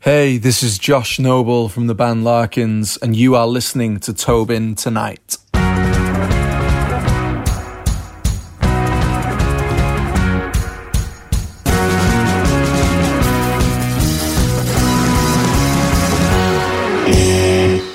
Hey, 0.00 0.36
this 0.38 0.62
is 0.62 0.78
Josh 0.78 1.18
Noble 1.18 1.68
from 1.68 1.88
the 1.88 1.94
band 1.94 2.22
Larkins, 2.22 2.96
and 2.98 3.16
you 3.16 3.34
are 3.34 3.46
listening 3.46 3.98
to 4.00 4.12
Tobin 4.14 4.76
Tonight. 4.76 5.38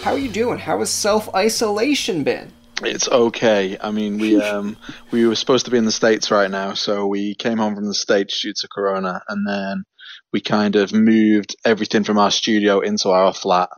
How 0.04 0.14
are 0.14 0.18
you 0.18 0.28
doing? 0.28 0.60
How 0.60 0.80
has 0.80 0.90
self 0.90 1.34
isolation 1.34 2.24
been? 2.24 2.52
It's 2.84 3.08
okay. 3.08 3.78
I 3.80 3.92
mean, 3.92 4.18
we 4.18 4.42
um 4.42 4.76
we 5.12 5.26
were 5.26 5.36
supposed 5.36 5.66
to 5.66 5.72
be 5.72 5.78
in 5.78 5.86
the 5.86 5.92
states 5.92 6.32
right 6.32 6.52
now, 6.52 6.74
so 6.74 7.08
we 7.08 7.36
came 7.36 7.60
home 7.60 7.76
from 7.76 7.86
the 7.86 7.94
states 7.94 8.42
due 8.42 8.54
to 8.54 8.68
Corona, 8.68 9.22
and 9.30 9.48
then 9.48 9.84
we 10.32 10.42
kind 10.42 10.76
of 10.76 10.94
moved 10.94 11.56
everything 11.66 12.04
from 12.04 12.18
our 12.18 12.32
studio 12.32 12.80
into 12.80 13.10
our 13.10 13.34
flat. 13.34 13.70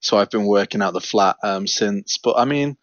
So 0.00 0.16
I've 0.16 0.30
been 0.30 0.46
working 0.46 0.82
out 0.82 0.92
the 0.92 1.00
flat 1.00 1.36
um, 1.42 1.66
since. 1.66 2.18
But 2.18 2.36
I 2.38 2.44
mean, 2.44 2.76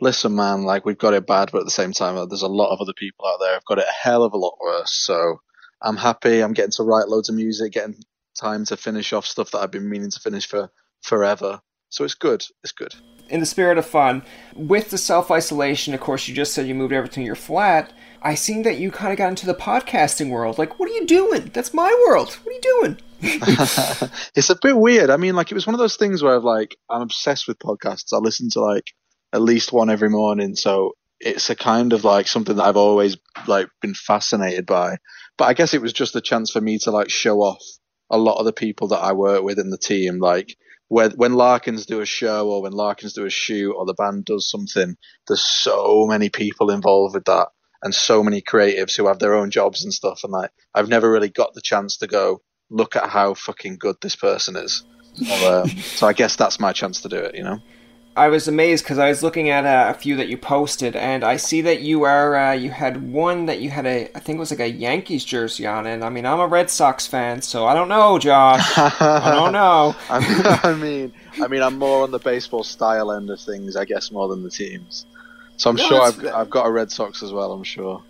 listen, 0.00 0.34
man, 0.34 0.62
like 0.62 0.84
we've 0.84 0.98
got 0.98 1.14
it 1.14 1.26
bad, 1.26 1.50
but 1.52 1.58
at 1.60 1.64
the 1.64 1.70
same 1.70 1.92
time, 1.92 2.16
there's 2.28 2.42
a 2.42 2.48
lot 2.48 2.72
of 2.72 2.80
other 2.80 2.94
people 2.94 3.26
out 3.26 3.38
there 3.40 3.54
who've 3.54 3.64
got 3.64 3.78
it 3.78 3.88
a 3.88 3.92
hell 3.92 4.22
of 4.22 4.32
a 4.32 4.38
lot 4.38 4.56
worse. 4.62 4.92
So 4.92 5.40
I'm 5.82 5.96
happy. 5.96 6.40
I'm 6.40 6.52
getting 6.52 6.72
to 6.72 6.82
write 6.82 7.08
loads 7.08 7.28
of 7.28 7.34
music, 7.34 7.72
getting 7.72 7.96
time 8.38 8.64
to 8.66 8.76
finish 8.76 9.12
off 9.12 9.26
stuff 9.26 9.50
that 9.50 9.58
I've 9.58 9.70
been 9.70 9.88
meaning 9.88 10.10
to 10.10 10.20
finish 10.20 10.46
for 10.46 10.70
forever. 11.02 11.60
So 11.90 12.04
it's 12.04 12.14
good. 12.14 12.44
It's 12.62 12.72
good. 12.72 12.94
In 13.28 13.40
the 13.40 13.46
spirit 13.46 13.78
of 13.78 13.86
fun, 13.86 14.22
with 14.54 14.90
the 14.90 14.98
self 14.98 15.30
isolation, 15.30 15.94
of 15.94 16.00
course, 16.00 16.26
you 16.28 16.34
just 16.34 16.54
said 16.54 16.66
you 16.66 16.74
moved 16.74 16.92
everything 16.92 17.22
to 17.22 17.26
your 17.26 17.36
flat. 17.36 17.92
I 18.22 18.34
seen 18.34 18.62
that 18.62 18.78
you 18.78 18.90
kind 18.90 19.12
of 19.12 19.18
got 19.18 19.28
into 19.28 19.46
the 19.46 19.54
podcasting 19.54 20.30
world. 20.30 20.58
Like, 20.58 20.78
what 20.78 20.90
are 20.90 20.92
you 20.92 21.06
doing? 21.06 21.50
That's 21.54 21.72
my 21.72 21.90
world. 22.06 22.32
What 22.42 22.52
are 22.52 22.52
you 22.52 22.60
doing? 22.60 22.98
it's 24.34 24.50
a 24.50 24.58
bit 24.60 24.76
weird. 24.76 25.10
I 25.10 25.16
mean, 25.16 25.34
like 25.34 25.50
it 25.50 25.54
was 25.54 25.66
one 25.66 25.74
of 25.74 25.78
those 25.78 25.96
things 25.96 26.22
where 26.22 26.36
I've 26.36 26.44
like 26.44 26.76
I'm 26.88 27.02
obsessed 27.02 27.48
with 27.48 27.58
podcasts. 27.58 28.12
I 28.12 28.18
listen 28.18 28.48
to 28.52 28.60
like 28.60 28.92
at 29.32 29.42
least 29.42 29.72
one 29.72 29.90
every 29.90 30.08
morning, 30.08 30.54
so 30.54 30.92
it's 31.18 31.50
a 31.50 31.56
kind 31.56 31.92
of 31.92 32.04
like 32.04 32.26
something 32.26 32.56
that 32.56 32.64
I've 32.64 32.76
always 32.76 33.16
like 33.46 33.68
been 33.82 33.94
fascinated 33.94 34.66
by. 34.66 34.96
But 35.36 35.46
I 35.46 35.54
guess 35.54 35.74
it 35.74 35.82
was 35.82 35.92
just 35.92 36.16
a 36.16 36.20
chance 36.20 36.50
for 36.50 36.60
me 36.60 36.78
to 36.80 36.90
like 36.90 37.10
show 37.10 37.40
off 37.40 37.62
a 38.10 38.18
lot 38.18 38.38
of 38.38 38.46
the 38.46 38.52
people 38.52 38.88
that 38.88 38.98
I 38.98 39.12
work 39.12 39.42
with 39.42 39.58
in 39.58 39.70
the 39.70 39.78
team. 39.78 40.18
Like 40.18 40.56
when 40.88 41.10
when 41.12 41.34
Larkins 41.34 41.86
do 41.86 42.00
a 42.00 42.06
show 42.06 42.48
or 42.48 42.62
when 42.62 42.72
Larkins 42.72 43.12
do 43.12 43.26
a 43.26 43.30
shoot 43.30 43.72
or 43.72 43.84
the 43.84 43.94
band 43.94 44.24
does 44.24 44.48
something, 44.48 44.96
there's 45.28 45.42
so 45.42 46.06
many 46.08 46.30
people 46.30 46.70
involved 46.70 47.14
with 47.14 47.26
that 47.26 47.48
and 47.82 47.94
so 47.94 48.22
many 48.22 48.42
creatives 48.42 48.96
who 48.96 49.06
have 49.06 49.18
their 49.18 49.34
own 49.34 49.50
jobs 49.50 49.84
and 49.84 49.92
stuff. 49.92 50.20
And 50.24 50.32
like, 50.32 50.50
I've 50.74 50.88
never 50.88 51.10
really 51.10 51.28
got 51.28 51.54
the 51.54 51.60
chance 51.60 51.96
to 51.98 52.06
go 52.06 52.42
look 52.70 52.96
at 52.96 53.08
how 53.08 53.34
fucking 53.34 53.78
good 53.78 53.96
this 54.00 54.16
person 54.16 54.56
is. 54.56 54.84
So, 55.14 55.62
um, 55.62 55.68
so 55.78 56.06
I 56.06 56.12
guess 56.12 56.36
that's 56.36 56.60
my 56.60 56.72
chance 56.72 57.00
to 57.02 57.08
do 57.08 57.16
it, 57.16 57.34
you 57.34 57.42
know. 57.42 57.60
I 58.16 58.28
was 58.28 58.48
amazed 58.48 58.84
because 58.84 58.98
I 58.98 59.08
was 59.08 59.22
looking 59.22 59.50
at 59.50 59.64
uh, 59.64 59.94
a 59.94 59.98
few 59.98 60.16
that 60.16 60.28
you 60.28 60.36
posted, 60.36 60.96
and 60.96 61.22
I 61.22 61.36
see 61.36 61.60
that 61.62 61.80
you 61.80 62.02
are 62.02 62.36
uh, 62.36 62.52
you 62.52 62.70
had 62.70 63.12
one 63.12 63.46
that 63.46 63.60
you 63.60 63.70
had 63.70 63.86
a 63.86 64.10
I 64.16 64.18
think 64.18 64.36
it 64.36 64.40
was 64.40 64.50
like 64.50 64.60
a 64.60 64.68
Yankees 64.68 65.24
jersey 65.24 65.64
on, 65.64 65.86
and 65.86 66.04
I 66.04 66.10
mean 66.10 66.26
I'm 66.26 66.40
a 66.40 66.46
Red 66.46 66.70
Sox 66.70 67.06
fan, 67.06 67.40
so 67.40 67.66
I 67.66 67.72
don't 67.72 67.88
know, 67.88 68.18
Josh. 68.18 68.76
I 68.76 69.32
don't 69.32 69.52
know. 69.52 69.94
I 70.10 70.74
mean, 70.74 71.12
I 71.40 71.46
mean, 71.46 71.62
I'm 71.62 71.78
more 71.78 72.02
on 72.02 72.10
the 72.10 72.18
baseball 72.18 72.64
style 72.64 73.12
end 73.12 73.30
of 73.30 73.40
things, 73.40 73.76
I 73.76 73.84
guess, 73.84 74.10
more 74.10 74.26
than 74.28 74.42
the 74.42 74.50
teams. 74.50 75.06
So 75.60 75.68
I'm 75.68 75.76
no, 75.76 75.88
sure 75.88 76.00
I've, 76.00 76.26
I've 76.34 76.48
got 76.48 76.66
a 76.66 76.70
Red 76.70 76.90
Sox 76.90 77.22
as 77.22 77.34
well. 77.34 77.52
I'm 77.52 77.64
sure. 77.64 78.02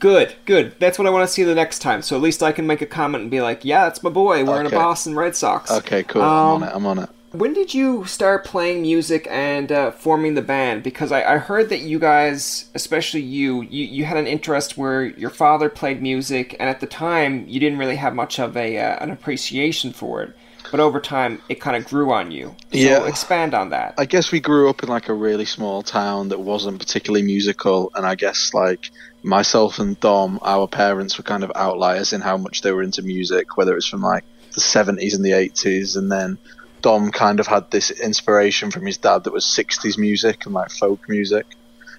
Good, 0.00 0.34
good. 0.44 0.74
That's 0.80 0.98
what 0.98 1.06
I 1.06 1.10
want 1.10 1.22
to 1.22 1.32
see 1.32 1.44
the 1.44 1.54
next 1.54 1.78
time. 1.78 2.02
So 2.02 2.16
at 2.16 2.22
least 2.22 2.42
I 2.42 2.50
can 2.50 2.66
make 2.66 2.82
a 2.82 2.86
comment 2.86 3.22
and 3.22 3.30
be 3.30 3.40
like, 3.40 3.64
"Yeah, 3.64 3.84
that's 3.84 4.02
my 4.02 4.10
boy. 4.10 4.44
We're 4.44 4.54
okay. 4.54 4.60
in 4.62 4.66
a 4.66 4.70
Boston 4.70 5.14
Red 5.14 5.36
Sox." 5.36 5.70
Okay, 5.70 6.02
cool. 6.02 6.22
Um, 6.22 6.64
I'm 6.64 6.64
on 6.64 6.68
it. 6.68 6.74
I'm 6.74 6.86
on 6.86 6.98
it. 6.98 7.10
When 7.30 7.52
did 7.52 7.72
you 7.72 8.04
start 8.06 8.44
playing 8.44 8.82
music 8.82 9.28
and 9.30 9.70
uh, 9.70 9.92
forming 9.92 10.34
the 10.34 10.42
band? 10.42 10.82
Because 10.82 11.12
I, 11.12 11.34
I, 11.34 11.38
heard 11.38 11.68
that 11.68 11.80
you 11.80 11.98
guys, 11.98 12.70
especially 12.74 13.20
you, 13.20 13.62
you, 13.62 13.84
you 13.84 14.04
had 14.04 14.16
an 14.16 14.26
interest 14.26 14.78
where 14.78 15.04
your 15.04 15.30
father 15.30 15.68
played 15.68 16.02
music, 16.02 16.56
and 16.58 16.68
at 16.68 16.80
the 16.80 16.86
time 16.86 17.46
you 17.46 17.60
didn't 17.60 17.78
really 17.78 17.96
have 17.96 18.14
much 18.14 18.40
of 18.40 18.56
a 18.56 18.78
uh, 18.78 18.96
an 19.00 19.10
appreciation 19.10 19.92
for 19.92 20.22
it 20.22 20.34
but 20.70 20.80
over 20.80 21.00
time 21.00 21.40
it 21.48 21.60
kind 21.60 21.76
of 21.76 21.84
grew 21.86 22.12
on 22.12 22.30
you. 22.30 22.54
So 22.72 22.78
yeah. 22.78 23.06
expand 23.06 23.54
on 23.54 23.70
that. 23.70 23.94
I 23.98 24.04
guess 24.04 24.32
we 24.32 24.40
grew 24.40 24.68
up 24.68 24.82
in 24.82 24.88
like 24.88 25.08
a 25.08 25.14
really 25.14 25.44
small 25.44 25.82
town 25.82 26.28
that 26.28 26.40
wasn't 26.40 26.78
particularly 26.78 27.24
musical, 27.24 27.90
and 27.94 28.06
I 28.06 28.14
guess 28.14 28.52
like 28.54 28.90
myself 29.22 29.78
and 29.78 29.98
Dom, 30.00 30.38
our 30.42 30.68
parents 30.68 31.18
were 31.18 31.24
kind 31.24 31.44
of 31.44 31.52
outliers 31.54 32.12
in 32.12 32.20
how 32.20 32.36
much 32.36 32.62
they 32.62 32.72
were 32.72 32.82
into 32.82 33.02
music, 33.02 33.56
whether 33.56 33.72
it 33.72 33.76
was 33.76 33.86
from 33.86 34.02
like 34.02 34.24
the 34.54 34.60
70s 34.60 35.14
and 35.14 35.24
the 35.24 35.32
80s, 35.32 35.96
and 35.96 36.10
then 36.10 36.38
Dom 36.82 37.10
kind 37.10 37.40
of 37.40 37.46
had 37.46 37.70
this 37.70 37.90
inspiration 37.90 38.70
from 38.70 38.86
his 38.86 38.98
dad 38.98 39.24
that 39.24 39.32
was 39.32 39.44
60s 39.44 39.98
music 39.98 40.46
and 40.46 40.54
like 40.54 40.70
folk 40.70 41.08
music. 41.08 41.46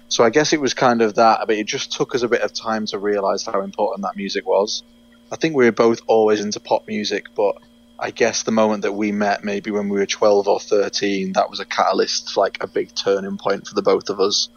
So 0.08 0.24
I 0.24 0.30
guess 0.30 0.54
it 0.54 0.60
was 0.60 0.72
kind 0.72 1.02
of 1.02 1.16
that, 1.16 1.40
but 1.46 1.56
it 1.56 1.66
just 1.66 1.92
took 1.92 2.14
us 2.14 2.22
a 2.22 2.28
bit 2.28 2.40
of 2.40 2.54
time 2.54 2.86
to 2.86 2.98
realize 2.98 3.44
how 3.44 3.60
important 3.60 4.02
that 4.02 4.16
music 4.16 4.46
was. 4.46 4.82
I 5.30 5.36
think 5.36 5.54
we 5.54 5.66
were 5.66 5.72
both 5.72 6.00
always 6.06 6.40
into 6.40 6.60
pop 6.60 6.86
music, 6.88 7.26
but 7.34 7.56
I 8.00 8.12
guess 8.12 8.44
the 8.44 8.52
moment 8.52 8.82
that 8.82 8.92
we 8.92 9.10
met, 9.10 9.42
maybe 9.42 9.72
when 9.72 9.88
we 9.88 9.98
were 9.98 10.06
12 10.06 10.46
or 10.46 10.60
13, 10.60 11.32
that 11.32 11.50
was 11.50 11.58
a 11.58 11.64
catalyst, 11.64 12.36
like 12.36 12.62
a 12.62 12.68
big 12.68 12.94
turning 12.94 13.38
point 13.38 13.66
for 13.66 13.74
the 13.74 13.82
both 13.82 14.08
of 14.08 14.20
us. 14.20 14.48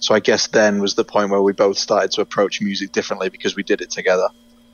So 0.00 0.14
I 0.14 0.20
guess 0.20 0.48
then 0.48 0.80
was 0.80 0.94
the 0.94 1.04
point 1.04 1.30
where 1.30 1.40
we 1.40 1.52
both 1.52 1.78
started 1.78 2.10
to 2.12 2.20
approach 2.20 2.60
music 2.60 2.92
differently 2.92 3.30
because 3.30 3.56
we 3.56 3.62
did 3.62 3.80
it 3.80 3.90
together. 3.90 4.28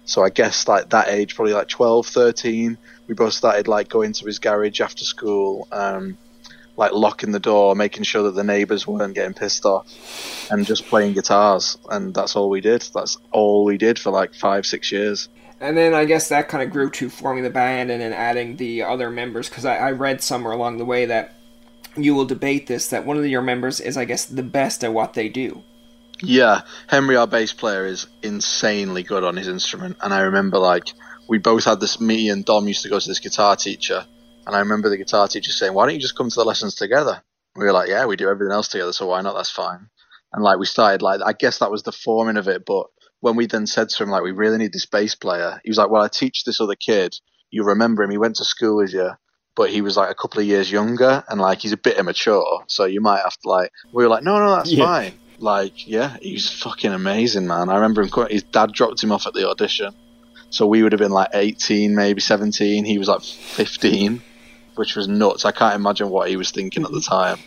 So 0.07 0.25
I 0.25 0.31
guess 0.31 0.67
like 0.67 0.91
that 0.91 1.09
age, 1.09 1.37
probably 1.37 1.55
like 1.55 1.69
12, 1.69 2.07
13, 2.07 2.79
we 3.07 3.15
both 3.15 3.33
started 3.33 3.69
like 3.69 3.89
going 3.89 4.13
to 4.15 4.27
his 4.27 4.41
garage 4.41 4.81
after 4.81 5.05
school, 5.05 5.69
um, 5.71 6.19
like 6.77 6.93
locking 6.93 7.31
the 7.31 7.41
door, 7.41 7.77
making 7.77 8.03
sure 8.03 8.25
that 8.25 8.35
the 8.35 8.45
neighbors 8.45 8.89
weren't 8.89 9.15
getting 9.15 9.35
pissed 9.35 9.65
off, 9.65 9.87
and 10.51 10.67
just 10.67 10.87
playing 10.87 11.15
guitars. 11.15 11.79
And 11.91 12.13
that's 12.13 12.35
all 12.35 12.51
we 12.51 12.61
did. 12.61 12.87
That's 12.93 13.19
all 13.31 13.65
we 13.65 13.79
did 13.79 13.99
for 14.01 14.11
like 14.11 14.35
five, 14.35 14.67
six 14.67 14.91
years 14.91 15.29
and 15.61 15.77
then 15.77 15.95
I 15.95 16.05
guess 16.05 16.29
that 16.29 16.49
kind 16.49 16.63
of 16.63 16.71
grew 16.71 16.91
to 16.91 17.09
forming 17.09 17.45
the 17.45 17.51
band 17.51 17.91
and 17.91 18.01
then 18.01 18.13
adding 18.13 18.57
the 18.57 18.83
other 18.83 19.11
members 19.11 19.49
because 19.49 19.65
I, 19.65 19.77
I, 19.77 19.91
read 19.93 20.23
somewhere 20.23 20.53
along 20.53 20.77
the 20.77 20.85
way 20.85 21.07
that 21.07 21.35
you 21.97 22.15
will 22.15 22.27
debate 22.27 22.67
this 22.67 22.89
that 22.89 23.07
one 23.07 23.17
of 23.17 23.27
your 23.27 23.43
members 23.43 23.81
is 23.81 23.97
I 23.97 24.05
guess 24.05 24.27
the 24.27 24.43
best 24.43 24.85
at 24.85 24.93
what 24.93 25.15
they 25.15 25.29
do. 25.29 25.63
Yeah, 26.23 26.63
Henry, 26.87 27.17
our 27.17 27.27
bass 27.27 27.53
player, 27.53 27.85
is 27.85 28.07
insanely 28.23 29.03
good 29.03 29.23
on 29.23 29.37
his 29.37 29.49
instrument, 29.49 29.99
and 30.01 30.15
I 30.15 30.21
remember 30.21 30.59
like 30.59 30.93
we 31.29 31.39
both 31.39 31.65
had 31.65 31.81
this. 31.81 32.01
Me 32.01 32.31
and 32.31 32.45
Dom 32.45 32.69
used 32.69 32.83
to 32.83 32.89
go 32.89 32.99
to 32.99 33.09
this 33.09 33.21
guitar 33.21 33.55
teacher, 33.55 34.07
and 34.47 34.57
I 34.57 34.61
remember 34.61 34.89
the 34.89 34.97
guitar 34.97 35.29
teacher 35.29 35.53
saying, 35.53 35.75
"Why 35.75 35.85
don't 35.85 35.95
you 35.95 36.01
just 36.01 36.17
come 36.17 36.31
to 36.31 36.35
the 36.35 36.45
lessons 36.45 36.75
together?" 36.75 37.23
We 37.55 37.65
were 37.65 37.73
like, 37.73 37.91
"Yeah, 37.91 38.07
we 38.07 38.17
do 38.17 38.31
everything 38.31 38.53
else 38.53 38.69
together, 38.69 38.95
so 38.95 39.07
why 39.07 39.21
not? 39.21 39.35
That's 39.35 39.51
fine." 39.51 39.91
And 40.33 40.43
like 40.43 40.59
we 40.59 40.67
started 40.67 41.03
like 41.03 41.21
I 41.25 41.33
guess 41.33 41.59
that 41.59 41.71
was 41.71 41.83
the 41.83 41.93
forming 41.93 42.39
of 42.39 42.49
it, 42.49 42.65
but 42.65 42.87
when 43.27 43.35
we 43.35 43.47
then 43.47 43.67
said 43.67 43.89
to 43.89 44.03
him 44.05 44.09
like 44.09 44.23
we 44.23 44.31
really 44.31 44.57
need 44.57 44.73
this 44.73 44.87
bass 44.87 45.17
player, 45.17 45.61
he 45.65 45.71
was 45.71 45.79
like, 45.79 45.91
"Well, 45.91 46.03
I 46.03 46.07
teach 46.07 46.45
this 46.45 46.61
other 46.61 46.77
kid. 46.77 47.17
You 47.51 47.65
remember 47.65 48.05
him? 48.05 48.11
He 48.13 48.19
went 48.19 48.37
to 48.37 48.45
school 48.45 48.77
with 48.77 48.93
you." 48.93 49.11
But 49.57 49.71
he 49.71 49.81
was 49.81 49.97
like 49.97 50.11
a 50.11 50.15
couple 50.15 50.41
of 50.41 50.47
years 50.47 50.71
younger, 50.71 51.25
and 51.29 51.41
like 51.41 51.59
he's 51.59 51.73
a 51.73 51.77
bit 51.77 51.99
immature, 51.99 52.63
so 52.69 52.85
you 52.85 53.01
might 53.01 53.23
have 53.23 53.37
to 53.39 53.49
like. 53.49 53.73
We 53.93 54.05
were 54.05 54.09
like, 54.09 54.23
no, 54.23 54.39
no, 54.39 54.55
that's 54.55 54.71
yeah. 54.71 54.85
fine. 54.85 55.15
Like, 55.39 55.89
yeah, 55.89 56.17
he's 56.23 56.49
fucking 56.49 56.93
amazing, 56.93 57.49
man. 57.49 57.69
I 57.69 57.75
remember 57.75 58.03
him. 58.03 58.11
His 58.31 58.45
dad 58.45 58.73
dropped 58.73 59.03
him 59.03 59.11
off 59.11 59.27
at 59.27 59.35
the 59.35 59.49
audition, 59.49 59.93
so 60.51 60.67
we 60.69 60.85
would 60.85 60.93
have 60.93 61.01
been 61.01 61.11
like 61.11 61.31
18, 61.33 61.97
maybe 61.97 62.21
17. 62.21 62.85
He 62.85 62.99
was 62.99 63.09
like 63.09 63.23
15, 63.23 64.23
which 64.77 64.95
was 64.95 65.09
nuts. 65.09 65.45
I 65.45 65.51
can't 65.51 65.75
imagine 65.75 66.11
what 66.11 66.29
he 66.29 66.37
was 66.37 66.53
thinking 66.53 66.85
at 66.85 66.93
the 66.93 67.01
time. 67.01 67.39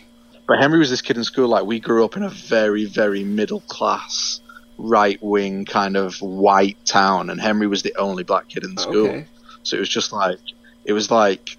But 0.46 0.58
Henry 0.58 0.78
was 0.78 0.90
this 0.90 1.00
kid 1.00 1.16
in 1.16 1.24
school. 1.24 1.48
Like, 1.48 1.64
we 1.64 1.80
grew 1.80 2.04
up 2.04 2.16
in 2.16 2.22
a 2.24 2.28
very, 2.28 2.84
very 2.84 3.24
middle 3.24 3.60
class 3.60 4.40
right 4.80 5.22
wing 5.22 5.64
kind 5.64 5.96
of 5.96 6.20
white 6.20 6.78
town, 6.84 7.30
and 7.30 7.40
Henry 7.40 7.66
was 7.66 7.82
the 7.82 7.94
only 7.96 8.24
black 8.24 8.48
kid 8.48 8.64
in 8.64 8.74
the 8.74 8.82
school. 8.82 9.08
Okay. 9.08 9.26
So 9.62 9.76
it 9.76 9.80
was 9.80 9.88
just 9.88 10.12
like 10.12 10.38
it 10.84 10.92
was 10.92 11.10
like 11.10 11.56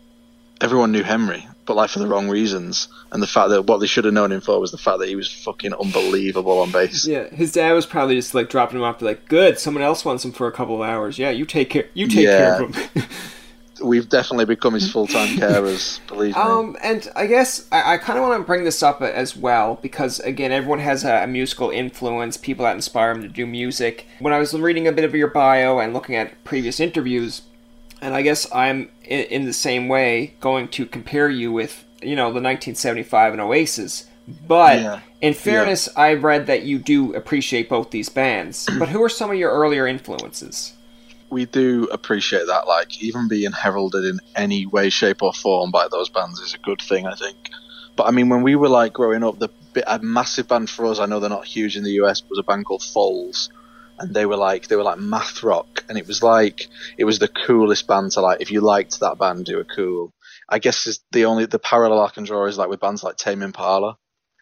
everyone 0.60 0.92
knew 0.92 1.04
Henry, 1.04 1.48
but 1.66 1.76
like 1.76 1.90
for 1.90 2.00
the 2.00 2.08
wrong 2.08 2.30
reasons. 2.30 2.88
And 3.12 3.22
the 3.22 3.28
fact 3.28 3.50
that 3.50 3.64
what 3.64 3.80
they 3.80 3.88
should 3.88 4.06
have 4.06 4.14
known 4.14 4.32
him 4.32 4.40
for 4.40 4.60
was 4.60 4.72
the 4.72 4.78
fact 4.78 5.00
that 5.00 5.10
he 5.10 5.18
was 5.18 5.30
fucking 5.30 5.74
unbelievable 5.74 6.60
on 6.60 6.72
bass. 6.72 7.06
Yeah, 7.06 7.28
his 7.30 7.52
dad 7.52 7.74
was 7.74 7.86
probably 7.86 8.16
just 8.16 8.34
like 8.34 8.50
dropping 8.50 8.78
him 8.78 8.84
off, 8.84 9.00
to 9.00 9.06
like, 9.06 9.28
"Good, 9.28 9.60
someone 9.60 9.84
else 9.84 10.06
wants 10.06 10.24
him 10.24 10.32
for 10.32 10.48
a 10.48 10.52
couple 10.52 10.76
of 10.76 10.82
hours. 10.82 11.20
Yeah, 11.20 11.30
you 11.30 11.46
take 11.46 11.70
care, 11.70 11.90
you 11.94 12.08
take 12.08 12.26
yeah. 12.26 12.38
care 12.38 12.64
of 12.64 12.76
him." 12.76 13.04
we've 13.84 14.10
definitely 14.10 14.46
become 14.46 14.74
his 14.74 14.92
full 14.92 15.08
time 15.08 15.38
carers. 15.38 16.00
Believe 16.08 16.36
me. 16.36 16.42
Um, 16.42 16.78
and 16.82 17.08
I 17.16 17.28
guess 17.28 17.68
I, 17.72 17.94
I 17.94 17.98
kind 17.98 18.18
of 18.18 18.28
want 18.28 18.42
to 18.42 18.46
bring 18.46 18.64
this 18.64 18.82
up 18.84 19.02
as 19.02 19.36
well 19.36 19.80
because 19.82 20.20
again, 20.20 20.52
everyone 20.52 20.80
has 20.80 21.04
a, 21.04 21.24
a, 21.24 21.28
musical 21.28 21.70
influence, 21.70 22.38
people 22.38 22.66
that 22.66 22.76
inspire 22.76 23.14
them 23.14 23.24
to 23.24 23.30
do 23.30 23.46
music. 23.46 24.08
When 24.20 24.34
I 24.34 24.40
was 24.40 24.54
reading 24.54 24.88
a 24.88 24.92
bit 24.92 25.06
of 25.06 25.16
your 25.16 25.28
bio 25.28 25.80
and 25.80 25.94
looking 25.94 26.16
at 26.16 26.44
previous 26.44 26.80
interviews, 26.80 27.44
and 28.02 28.16
I 28.16 28.22
guess 28.22 28.48
I'm 28.54 28.90
in, 29.04 29.26
in 29.26 29.46
the 29.46 29.54
same 29.54 29.88
way 29.88 30.36
going 30.40 30.68
to 30.70 30.86
compare 30.86 31.30
you 31.30 31.52
with 31.52 31.84
you 32.02 32.16
know 32.16 32.26
the 32.26 32.42
1975 32.42 33.34
and 33.34 33.42
Oasis. 33.42 34.08
But 34.48 34.80
yeah. 34.80 35.00
in 35.20 35.34
fairness, 35.34 35.90
yeah. 35.92 36.04
I 36.04 36.14
read 36.14 36.48
that 36.48 36.64
you 36.64 36.80
do 36.80 37.14
appreciate 37.16 37.68
both 37.68 37.92
these 37.92 38.08
bands. 38.08 38.70
but 38.80 38.90
who 38.90 39.04
are 39.04 39.10
some 39.10 39.32
of 39.32 39.38
your 39.38 39.52
earlier 39.52 39.88
influences? 39.88 40.74
We 41.32 41.46
do 41.46 41.88
appreciate 41.92 42.48
that. 42.48 42.68
Like 42.68 43.02
even 43.02 43.28
being 43.28 43.54
heralded 43.54 44.06
in 44.06 44.20
any 44.36 44.66
way, 44.66 44.90
shape, 44.90 45.24
or 45.24 45.34
form 45.34 45.72
by 45.72 45.88
those 45.90 46.10
bands 46.10 46.40
is 46.42 46.54
a 46.54 46.60
good 46.60 46.82
thing, 46.82 47.08
I 47.08 47.16
think. 47.16 47.50
But 47.96 48.08
I 48.08 48.12
mean, 48.12 48.30
when 48.30 48.44
we 48.44 48.56
were 48.56 48.70
like 48.70 48.94
growing 48.94 49.24
up, 49.24 49.40
the 49.40 49.50
a 49.88 50.00
massive 50.00 50.48
band 50.48 50.70
for 50.70 50.86
us. 50.88 51.00
I 51.00 51.06
know 51.06 51.20
they're 51.20 51.30
not 51.30 51.46
huge 51.46 51.78
in 51.78 51.84
the 51.84 52.02
US, 52.02 52.24
was 52.30 52.40
a 52.40 52.44
band 52.44 52.66
called 52.66 52.84
Foals, 52.84 53.50
and 54.00 54.14
they 54.14 54.26
were 54.26 54.38
like 54.38 54.68
they 54.68 54.76
were 54.76 54.84
like 54.84 55.00
math 55.00 55.44
rock, 55.44 55.84
and 55.88 55.98
it 55.98 56.08
was 56.08 56.22
like 56.22 56.68
it 56.98 57.06
was 57.06 57.20
the 57.20 57.28
coolest 57.28 57.88
band 57.88 58.12
to 58.12 58.22
like. 58.22 58.42
If 58.42 58.52
you 58.52 58.62
liked 58.62 59.00
that 59.00 59.18
band, 59.18 59.48
you 59.48 59.58
were 59.58 59.64
cool. 59.64 60.14
I 60.50 60.60
guess 60.60 61.00
the 61.12 61.26
only 61.26 61.46
the 61.46 61.60
parallel 61.60 62.02
I 62.02 62.10
can 62.10 62.26
draw 62.26 62.46
is 62.46 62.58
like 62.58 62.70
with 62.70 62.82
bands 62.82 63.04
like 63.04 63.16
Tame 63.16 63.42
Impala. 63.42 63.98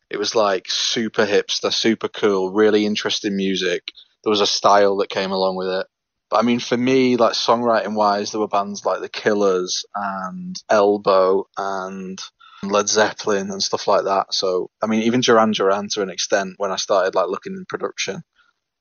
It 0.10 0.18
was 0.18 0.34
like 0.34 0.66
super 0.68 1.26
hipster, 1.26 1.72
super 1.72 2.08
cool, 2.08 2.52
really 2.52 2.86
interesting 2.86 3.36
music. 3.36 3.84
There 4.24 4.32
was 4.32 4.42
a 4.42 4.48
style 4.48 4.98
that 4.98 5.10
came 5.10 5.32
along 5.32 5.56
with 5.56 5.68
it 5.68 5.86
but 6.30 6.38
I 6.38 6.42
mean, 6.44 6.60
for 6.60 6.78
me, 6.78 7.18
like 7.18 7.34
songwriting 7.34 7.96
wise, 7.96 8.32
there 8.32 8.40
were 8.42 8.48
bands 8.48 8.86
like 8.86 9.02
The 9.02 9.10
Killers 9.10 9.86
and 9.96 10.56
Elbow 10.70 11.48
and 11.58 12.22
Led 12.64 12.90
Zeppelin 12.90 13.52
and 13.52 13.64
stuff 13.64 13.88
like 13.88 14.04
that. 14.04 14.34
So, 14.34 14.70
I 14.82 14.88
mean, 14.88 15.04
even 15.04 15.22
Duran 15.22 15.52
Duran 15.52 15.88
to 15.90 16.02
an 16.02 16.10
extent 16.10 16.56
when 16.58 16.72
I 16.72 16.76
started 16.76 17.16
like 17.16 17.30
looking 17.30 17.54
in 17.54 17.66
production. 17.66 18.24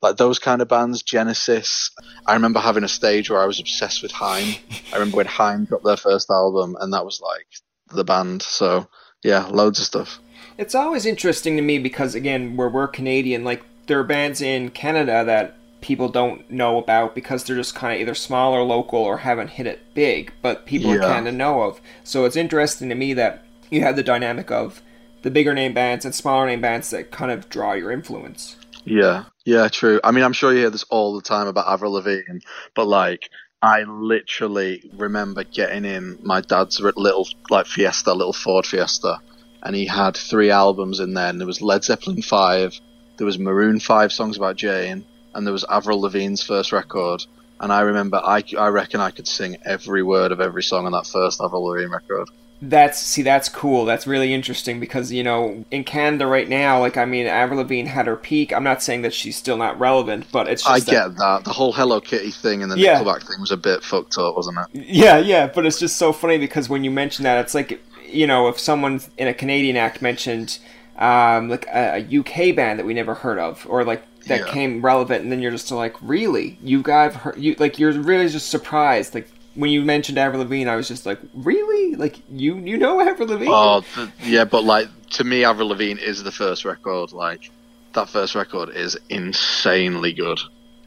Like 0.00 0.16
those 0.16 0.38
kind 0.38 0.62
of 0.62 0.68
bands, 0.68 1.02
Genesis. 1.02 1.90
I 2.24 2.34
remember 2.34 2.60
having 2.60 2.84
a 2.84 2.88
stage 2.88 3.30
where 3.30 3.42
I 3.42 3.46
was 3.46 3.58
obsessed 3.58 4.02
with 4.02 4.12
Haim. 4.12 4.54
I 4.92 4.94
remember 4.94 5.16
when 5.16 5.26
Haim 5.26 5.64
dropped 5.64 5.84
their 5.84 5.96
first 5.96 6.30
album, 6.30 6.76
and 6.78 6.92
that 6.92 7.04
was 7.04 7.20
like 7.20 7.46
the 7.92 8.04
band. 8.04 8.42
So 8.42 8.88
yeah, 9.24 9.46
loads 9.46 9.80
of 9.80 9.86
stuff. 9.86 10.20
It's 10.56 10.74
always 10.76 11.04
interesting 11.04 11.56
to 11.56 11.62
me 11.62 11.78
because 11.78 12.14
again, 12.14 12.56
where 12.56 12.68
we're 12.68 12.86
Canadian, 12.86 13.42
like 13.42 13.62
there 13.86 13.98
are 13.98 14.04
bands 14.04 14.40
in 14.40 14.70
Canada 14.70 15.24
that 15.24 15.56
people 15.80 16.08
don't 16.08 16.50
know 16.50 16.78
about 16.78 17.14
because 17.14 17.44
they're 17.44 17.56
just 17.56 17.74
kind 17.74 17.94
of 17.94 18.00
either 18.00 18.14
small 18.14 18.52
or 18.52 18.62
local 18.62 18.98
or 18.98 19.18
haven't 19.18 19.48
hit 19.48 19.66
it 19.66 19.94
big, 19.94 20.32
but 20.42 20.66
people 20.66 20.94
yeah. 20.94 21.00
kind 21.00 21.28
of 21.28 21.34
know 21.34 21.62
of. 21.62 21.80
So 22.04 22.24
it's 22.24 22.36
interesting 22.36 22.88
to 22.88 22.94
me 22.94 23.14
that 23.14 23.44
you 23.70 23.82
have 23.82 23.96
the 23.96 24.02
dynamic 24.02 24.50
of 24.50 24.82
the 25.22 25.30
bigger 25.30 25.54
name 25.54 25.74
bands 25.74 26.04
and 26.04 26.14
smaller 26.14 26.46
name 26.46 26.60
bands 26.60 26.90
that 26.90 27.10
kind 27.10 27.30
of 27.30 27.48
draw 27.48 27.72
your 27.72 27.92
influence. 27.92 28.56
Yeah, 28.84 29.24
yeah, 29.44 29.68
true. 29.68 30.00
I 30.02 30.10
mean, 30.10 30.24
I'm 30.24 30.32
sure 30.32 30.52
you 30.52 30.60
hear 30.60 30.70
this 30.70 30.84
all 30.84 31.14
the 31.14 31.22
time 31.22 31.46
about 31.46 31.68
Avril 31.68 31.92
Lavigne, 31.92 32.38
but 32.74 32.86
like, 32.86 33.28
I 33.60 33.82
literally 33.82 34.88
remember 34.96 35.42
getting 35.42 35.84
in 35.84 36.18
my 36.22 36.40
dad's 36.40 36.80
little 36.80 37.28
like 37.50 37.66
Fiesta, 37.66 38.14
little 38.14 38.32
Ford 38.32 38.64
Fiesta, 38.64 39.18
and 39.62 39.74
he 39.74 39.86
had 39.86 40.16
three 40.16 40.50
albums 40.50 41.00
in 41.00 41.14
there, 41.14 41.28
and 41.28 41.40
there 41.40 41.46
was 41.46 41.60
Led 41.60 41.82
Zeppelin 41.82 42.22
five, 42.22 42.78
there 43.16 43.26
was 43.26 43.38
Maroon 43.38 43.80
five 43.80 44.12
songs 44.12 44.36
about 44.36 44.56
Jane, 44.56 45.04
and 45.34 45.46
there 45.46 45.52
was 45.52 45.64
Avril 45.68 46.00
Lavigne's 46.00 46.42
first 46.42 46.72
record. 46.72 47.24
And 47.60 47.72
I 47.72 47.80
remember, 47.80 48.20
I, 48.24 48.44
I 48.56 48.68
reckon 48.68 49.00
I 49.00 49.10
could 49.10 49.26
sing 49.26 49.56
every 49.64 50.02
word 50.02 50.30
of 50.30 50.40
every 50.40 50.62
song 50.62 50.86
on 50.86 50.92
that 50.92 51.06
first 51.06 51.40
Avril 51.40 51.64
Lavigne 51.64 51.92
record. 51.92 52.28
That's 52.60 52.98
see, 52.98 53.22
that's 53.22 53.48
cool. 53.48 53.84
That's 53.84 54.04
really 54.04 54.34
interesting 54.34 54.80
because 54.80 55.12
you 55.12 55.22
know 55.22 55.64
in 55.70 55.84
Canada 55.84 56.26
right 56.26 56.48
now, 56.48 56.80
like 56.80 56.96
I 56.96 57.04
mean, 57.04 57.26
Avril 57.28 57.60
Lavigne 57.60 57.88
had 57.88 58.08
her 58.08 58.16
peak. 58.16 58.52
I'm 58.52 58.64
not 58.64 58.82
saying 58.82 59.02
that 59.02 59.14
she's 59.14 59.36
still 59.36 59.56
not 59.56 59.78
relevant, 59.78 60.26
but 60.32 60.48
it's. 60.48 60.66
I 60.66 60.80
that, 60.80 60.90
get 60.90 61.16
that 61.18 61.44
the 61.44 61.52
whole 61.52 61.72
Hello 61.72 62.00
Kitty 62.00 62.32
thing 62.32 62.64
and 62.64 62.72
the 62.72 62.76
yeah. 62.76 63.00
Nickelback 63.00 63.28
thing 63.28 63.40
was 63.40 63.52
a 63.52 63.56
bit 63.56 63.84
fucked 63.84 64.18
up, 64.18 64.34
wasn't 64.34 64.58
it? 64.58 64.86
Yeah, 64.88 65.18
yeah, 65.18 65.46
but 65.46 65.66
it's 65.66 65.78
just 65.78 65.96
so 65.96 66.12
funny 66.12 66.36
because 66.36 66.68
when 66.68 66.82
you 66.82 66.90
mention 66.90 67.22
that, 67.22 67.38
it's 67.38 67.54
like 67.54 67.80
you 68.04 68.26
know 68.26 68.48
if 68.48 68.58
someone 68.58 69.02
in 69.16 69.28
a 69.28 69.34
Canadian 69.34 69.76
act 69.76 70.02
mentioned 70.02 70.58
um, 70.98 71.48
like 71.48 71.66
a, 71.68 72.04
a, 72.04 72.18
UK 72.18 72.56
band 72.56 72.80
that 72.80 72.84
we 72.84 72.92
never 72.92 73.14
heard 73.14 73.38
of, 73.38 73.64
or 73.68 73.84
like 73.84 74.02
that 74.28 74.46
yeah. 74.46 74.52
came 74.52 74.82
relevant, 74.82 75.22
and 75.22 75.32
then 75.32 75.40
you're 75.40 75.50
just 75.50 75.70
like, 75.70 75.96
really, 76.00 76.58
you 76.62 76.82
guys, 76.82 77.14
heard, 77.14 77.36
you 77.36 77.56
like, 77.58 77.78
you're 77.78 77.92
really 77.92 78.28
just 78.28 78.48
surprised, 78.48 79.14
like 79.14 79.28
when 79.54 79.70
you 79.70 79.82
mentioned 79.82 80.18
Avril 80.18 80.42
Lavigne, 80.42 80.70
I 80.70 80.76
was 80.76 80.86
just 80.86 81.04
like, 81.04 81.18
really, 81.34 81.96
like 81.96 82.16
you 82.30 82.56
you 82.58 82.76
know 82.76 83.00
Avril 83.00 83.28
Lavigne? 83.28 83.50
Oh, 83.52 83.80
the, 83.96 84.10
yeah, 84.22 84.44
but 84.44 84.62
like 84.64 84.88
to 85.10 85.24
me, 85.24 85.44
Avril 85.44 85.68
Lavigne 85.68 86.00
is 86.00 86.22
the 86.22 86.30
first 86.30 86.64
record. 86.64 87.12
Like 87.12 87.50
that 87.94 88.08
first 88.08 88.34
record 88.34 88.70
is 88.70 88.96
insanely 89.08 90.12
good. 90.12 90.38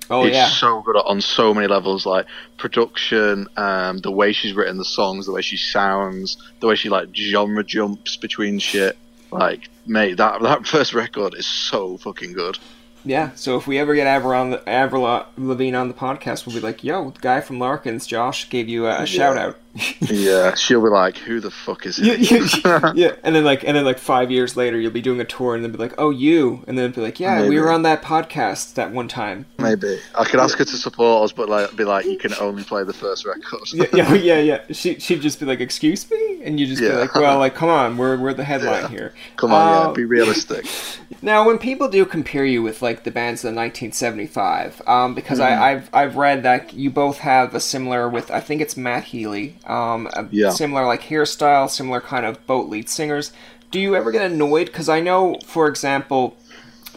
Oh 0.09 0.25
it's 0.25 0.35
yeah, 0.35 0.47
so 0.47 0.81
good 0.81 0.95
on 0.97 1.21
so 1.21 1.53
many 1.53 1.67
levels, 1.67 2.05
like 2.05 2.27
production, 2.57 3.47
um, 3.57 3.99
the 3.99 4.11
way 4.11 4.31
she's 4.31 4.53
written 4.53 4.77
the 4.77 4.85
songs, 4.85 5.25
the 5.25 5.31
way 5.31 5.41
she 5.41 5.57
sounds, 5.57 6.37
the 6.59 6.67
way 6.67 6.75
she 6.75 6.89
like 6.89 7.15
genre 7.15 7.63
jumps 7.63 8.17
between 8.17 8.59
shit. 8.59 8.97
Like, 9.31 9.69
mate, 9.85 10.17
that 10.17 10.41
that 10.41 10.65
first 10.73 10.93
record 10.93 11.35
is 11.35 11.45
so 11.45 11.97
fucking 11.97 12.33
good. 12.33 12.57
Yeah, 13.03 13.31
so 13.35 13.57
if 13.57 13.67
we 13.67 13.79
ever 13.79 13.95
get 13.95 14.07
Avril, 14.07 14.59
Avril 14.67 15.25
Lavigne 15.37 15.75
on 15.75 15.87
the 15.87 15.93
podcast, 15.93 16.45
we'll 16.45 16.55
be 16.55 16.61
like, 16.61 16.83
"Yo, 16.83 17.11
the 17.11 17.19
guy 17.19 17.41
from 17.41 17.59
Larkins, 17.59 18.05
Josh, 18.05 18.49
gave 18.49 18.69
you 18.69 18.85
a, 18.85 18.95
a 18.95 18.99
yeah. 18.99 19.05
shout 19.05 19.37
out." 19.37 19.57
Yeah, 20.01 20.53
she'll 20.55 20.81
be 20.81 20.89
like, 20.89 21.17
"Who 21.17 21.39
the 21.39 21.51
fuck 21.51 21.85
is 21.85 21.95
he?" 21.95 22.13
Yeah, 22.13 22.91
yeah, 22.95 23.15
and 23.23 23.33
then 23.33 23.45
like, 23.45 23.63
and 23.63 23.77
then 23.77 23.85
like 23.85 23.99
five 23.99 24.29
years 24.29 24.57
later, 24.57 24.77
you'll 24.77 24.91
be 24.91 25.01
doing 25.01 25.21
a 25.21 25.25
tour, 25.25 25.55
and 25.55 25.63
then 25.63 25.71
be 25.71 25.77
like, 25.77 25.93
"Oh, 25.97 26.09
you," 26.09 26.63
and 26.67 26.77
then 26.77 26.91
be 26.91 26.99
like, 26.99 27.19
"Yeah, 27.19 27.37
Maybe. 27.37 27.49
we 27.49 27.59
were 27.59 27.71
on 27.71 27.83
that 27.83 28.01
podcast 28.01 28.73
that 28.73 28.91
one 28.91 29.07
time." 29.07 29.45
Maybe 29.59 29.99
I 30.13 30.25
could 30.25 30.41
ask 30.41 30.57
her 30.57 30.65
to 30.65 30.77
support 30.77 31.23
us, 31.23 31.31
but 31.31 31.47
like, 31.47 31.73
be 31.75 31.85
like, 31.85 32.05
"You 32.05 32.17
can 32.17 32.33
only 32.39 32.63
play 32.63 32.83
the 32.83 32.93
first 32.93 33.25
record." 33.25 33.61
yeah, 33.73 33.85
yeah, 33.93 34.13
yeah, 34.13 34.39
yeah. 34.39 34.61
She 34.71 34.99
she'd 34.99 35.21
just 35.21 35.39
be 35.39 35.45
like, 35.45 35.61
"Excuse 35.61 36.09
me," 36.11 36.41
and 36.43 36.59
you 36.59 36.67
just 36.67 36.81
be 36.81 36.89
like, 36.89 37.15
"Well, 37.15 37.39
like, 37.39 37.55
come 37.55 37.69
on, 37.69 37.97
we're 37.97 38.17
we're 38.17 38.33
the 38.33 38.43
headline 38.43 38.91
here." 38.91 39.13
Come 39.37 39.53
on, 39.53 39.87
yeah, 39.87 39.93
be 39.93 40.05
realistic. 40.05 40.65
Now, 41.23 41.45
when 41.45 41.59
people 41.59 41.87
do 41.87 42.03
compare 42.05 42.45
you 42.45 42.63
with 42.63 42.81
like 42.81 43.03
the 43.03 43.11
bands 43.11 43.43
of 43.43 43.49
1975, 43.49 44.81
um, 44.87 45.13
because 45.13 45.39
mm. 45.39 45.43
I, 45.43 45.69
have 45.71 45.89
I've 45.93 46.15
read 46.15 46.41
that 46.43 46.73
you 46.73 46.89
both 46.89 47.19
have 47.19 47.53
a 47.53 47.59
similar 47.59 48.09
with 48.09 48.31
I 48.31 48.39
think 48.39 48.59
it's 48.59 48.75
Matt 48.75 49.05
Healy, 49.05 49.55
um, 49.65 50.09
yeah. 50.31 50.49
similar 50.49 50.85
like 50.85 51.03
hairstyle, 51.03 51.69
similar 51.69 52.01
kind 52.01 52.25
of 52.25 52.45
boat 52.45 52.69
lead 52.69 52.89
singers. 52.89 53.31
Do 53.69 53.79
you 53.79 53.95
ever 53.95 54.11
get 54.11 54.29
annoyed? 54.29 54.67
Because 54.67 54.89
I 54.89 54.99
know, 54.99 55.37
for 55.45 55.67
example, 55.67 56.37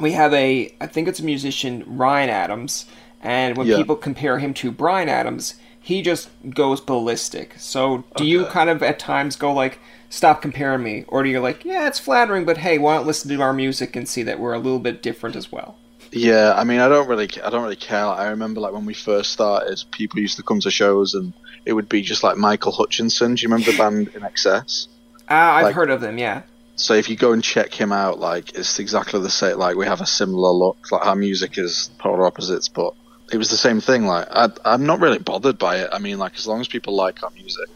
we 0.00 0.12
have 0.12 0.32
a 0.34 0.74
I 0.80 0.86
think 0.86 1.08
it's 1.08 1.20
a 1.20 1.24
musician 1.24 1.84
Ryan 1.86 2.30
Adams, 2.30 2.86
and 3.22 3.56
when 3.56 3.66
yeah. 3.66 3.76
people 3.76 3.96
compare 3.96 4.38
him 4.38 4.54
to 4.54 4.70
Bryan 4.70 5.08
Adams, 5.08 5.54
he 5.80 6.02
just 6.02 6.30
goes 6.50 6.80
ballistic. 6.80 7.54
So 7.58 7.98
do 8.16 8.22
okay. 8.22 8.24
you 8.24 8.46
kind 8.46 8.70
of 8.70 8.82
at 8.82 8.98
times 8.98 9.36
go 9.36 9.52
like? 9.52 9.78
stop 10.14 10.40
comparing 10.40 10.82
me? 10.82 11.04
Or 11.08 11.22
do 11.22 11.28
you 11.28 11.40
like, 11.40 11.64
yeah, 11.64 11.88
it's 11.88 11.98
flattering, 11.98 12.44
but 12.44 12.58
hey, 12.58 12.78
why 12.78 12.96
don't 12.96 13.06
listen 13.06 13.28
to 13.30 13.42
our 13.42 13.52
music 13.52 13.96
and 13.96 14.08
see 14.08 14.22
that 14.22 14.38
we're 14.38 14.54
a 14.54 14.58
little 14.58 14.78
bit 14.78 15.02
different 15.02 15.36
as 15.36 15.50
well? 15.50 15.76
Yeah, 16.12 16.54
I 16.56 16.62
mean, 16.62 16.78
I 16.78 16.88
don't 16.88 17.08
really, 17.08 17.28
I 17.42 17.50
don't 17.50 17.62
really 17.62 17.74
care. 17.74 18.06
I 18.06 18.28
remember 18.28 18.60
like 18.60 18.72
when 18.72 18.86
we 18.86 18.94
first 18.94 19.32
started, 19.32 19.82
people 19.90 20.20
used 20.20 20.36
to 20.36 20.44
come 20.44 20.60
to 20.60 20.70
shows 20.70 21.14
and 21.14 21.32
it 21.64 21.72
would 21.72 21.88
be 21.88 22.02
just 22.02 22.22
like 22.22 22.36
Michael 22.36 22.72
Hutchence. 22.72 23.18
Do 23.18 23.26
you 23.26 23.48
remember 23.48 23.72
the 23.72 23.78
band 23.78 24.12
INXS? 24.12 24.88
Ah, 25.28 25.32
uh, 25.32 25.52
I've 25.54 25.64
like, 25.64 25.74
heard 25.74 25.90
of 25.90 26.00
them. 26.00 26.18
Yeah. 26.18 26.42
So 26.76 26.94
if 26.94 27.08
you 27.08 27.16
go 27.16 27.32
and 27.32 27.42
check 27.42 27.72
him 27.72 27.92
out, 27.92 28.18
like 28.18 28.54
it's 28.54 28.78
exactly 28.78 29.20
the 29.20 29.30
same. 29.30 29.58
Like 29.58 29.76
we 29.76 29.86
have 29.86 30.00
a 30.00 30.06
similar 30.06 30.50
look. 30.50 30.90
Like 30.90 31.06
our 31.06 31.16
music 31.16 31.56
is 31.58 31.90
polar 31.98 32.26
opposites, 32.26 32.68
but 32.68 32.94
it 33.32 33.38
was 33.38 33.48
the 33.48 33.56
same 33.56 33.80
thing. 33.80 34.06
Like 34.06 34.28
I, 34.30 34.48
I'm 34.64 34.86
not 34.86 35.00
really 35.00 35.18
bothered 35.18 35.58
by 35.58 35.78
it. 35.78 35.90
I 35.92 35.98
mean, 35.98 36.18
like 36.18 36.34
as 36.36 36.46
long 36.46 36.60
as 36.60 36.68
people 36.68 36.94
like 36.94 37.22
our 37.22 37.30
music, 37.30 37.68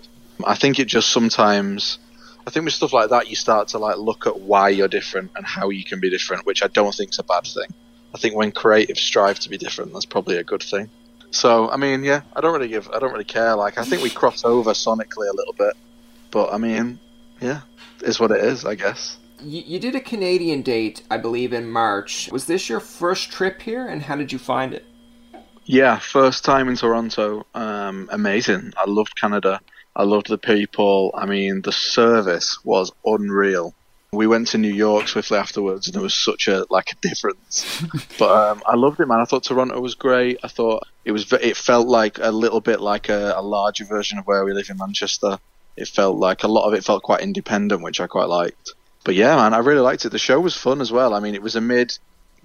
I 0.44 0.54
think 0.54 0.78
it 0.78 0.86
just 0.86 1.10
sometimes 1.10 1.98
I 2.48 2.50
think 2.50 2.64
with 2.64 2.74
stuff 2.74 2.94
like 2.94 3.10
that, 3.10 3.28
you 3.28 3.36
start 3.36 3.68
to 3.68 3.78
like 3.78 3.98
look 3.98 4.26
at 4.26 4.40
why 4.40 4.70
you're 4.70 4.88
different 4.88 5.32
and 5.36 5.44
how 5.46 5.68
you 5.68 5.84
can 5.84 6.00
be 6.00 6.10
different, 6.10 6.46
which 6.46 6.62
I 6.62 6.68
don't 6.68 6.94
think 6.94 7.10
is 7.10 7.18
a 7.18 7.22
bad 7.22 7.44
thing. 7.44 7.68
I 8.14 8.18
think 8.18 8.34
when 8.34 8.52
creatives 8.52 8.98
strive 8.98 9.38
to 9.40 9.50
be 9.50 9.58
different, 9.58 9.92
that's 9.92 10.06
probably 10.06 10.38
a 10.38 10.44
good 10.44 10.62
thing. 10.62 10.88
So, 11.30 11.70
I 11.70 11.76
mean, 11.76 12.04
yeah, 12.04 12.22
I 12.34 12.40
don't 12.40 12.52
really 12.52 12.68
give, 12.68 12.88
I 12.90 12.98
don't 12.98 13.12
really 13.12 13.24
care. 13.24 13.54
Like, 13.54 13.78
I 13.78 13.84
think 13.84 14.02
we 14.02 14.10
cross 14.10 14.44
over 14.44 14.70
sonically 14.72 15.28
a 15.30 15.34
little 15.34 15.52
bit, 15.52 15.74
but 16.30 16.52
I 16.52 16.58
mean, 16.58 16.98
yeah, 17.40 17.60
is 18.02 18.18
what 18.18 18.30
it 18.30 18.42
is, 18.42 18.64
I 18.64 18.74
guess. 18.74 19.18
You, 19.40 19.62
you 19.64 19.78
did 19.78 19.94
a 19.94 20.00
Canadian 20.00 20.62
date, 20.62 21.02
I 21.10 21.18
believe, 21.18 21.52
in 21.52 21.70
March. 21.70 22.28
Was 22.32 22.46
this 22.46 22.68
your 22.68 22.80
first 22.80 23.30
trip 23.30 23.62
here, 23.62 23.86
and 23.86 24.02
how 24.02 24.16
did 24.16 24.32
you 24.32 24.38
find 24.38 24.74
it? 24.74 24.84
Yeah, 25.64 25.98
first 25.98 26.44
time 26.44 26.68
in 26.68 26.76
Toronto. 26.76 27.46
Um, 27.54 28.08
amazing. 28.10 28.72
I 28.76 28.88
loved 28.88 29.14
Canada. 29.20 29.60
I 29.94 30.04
loved 30.04 30.28
the 30.28 30.38
people. 30.38 31.10
I 31.14 31.26
mean, 31.26 31.60
the 31.62 31.72
service 31.72 32.58
was 32.64 32.90
unreal. 33.04 33.74
We 34.12 34.26
went 34.26 34.48
to 34.48 34.58
New 34.58 34.72
York 34.72 35.06
swiftly 35.06 35.36
afterwards, 35.36 35.86
and 35.86 35.94
there 35.94 36.02
was 36.02 36.14
such 36.14 36.48
a 36.48 36.64
like 36.70 36.92
a 36.92 36.96
difference. 37.06 37.82
but 38.18 38.30
um, 38.30 38.62
I 38.66 38.74
loved 38.74 39.00
it, 39.00 39.06
man. 39.06 39.20
I 39.20 39.24
thought 39.26 39.44
Toronto 39.44 39.78
was 39.80 39.94
great. 39.94 40.38
I 40.42 40.48
thought 40.48 40.84
it 41.04 41.12
was. 41.12 41.30
It 41.32 41.56
felt 41.56 41.88
like 41.88 42.18
a 42.18 42.30
little 42.30 42.60
bit 42.60 42.80
like 42.80 43.10
a, 43.10 43.34
a 43.36 43.42
larger 43.42 43.84
version 43.84 44.18
of 44.18 44.26
where 44.26 44.44
we 44.44 44.52
live 44.52 44.70
in 44.70 44.78
Manchester. 44.78 45.38
It 45.76 45.88
felt 45.88 46.16
like 46.16 46.42
a 46.42 46.48
lot 46.48 46.66
of 46.66 46.74
it 46.74 46.84
felt 46.84 47.02
quite 47.02 47.20
independent, 47.20 47.82
which 47.82 48.00
I 48.00 48.06
quite 48.06 48.28
liked. 48.28 48.72
But 49.04 49.14
yeah, 49.14 49.36
man, 49.36 49.54
I 49.54 49.58
really 49.58 49.80
liked 49.80 50.04
it. 50.04 50.10
The 50.10 50.18
show 50.18 50.40
was 50.40 50.56
fun 50.56 50.80
as 50.80 50.90
well. 50.90 51.14
I 51.14 51.20
mean, 51.20 51.34
it 51.34 51.42
was 51.42 51.54
amid 51.54 51.96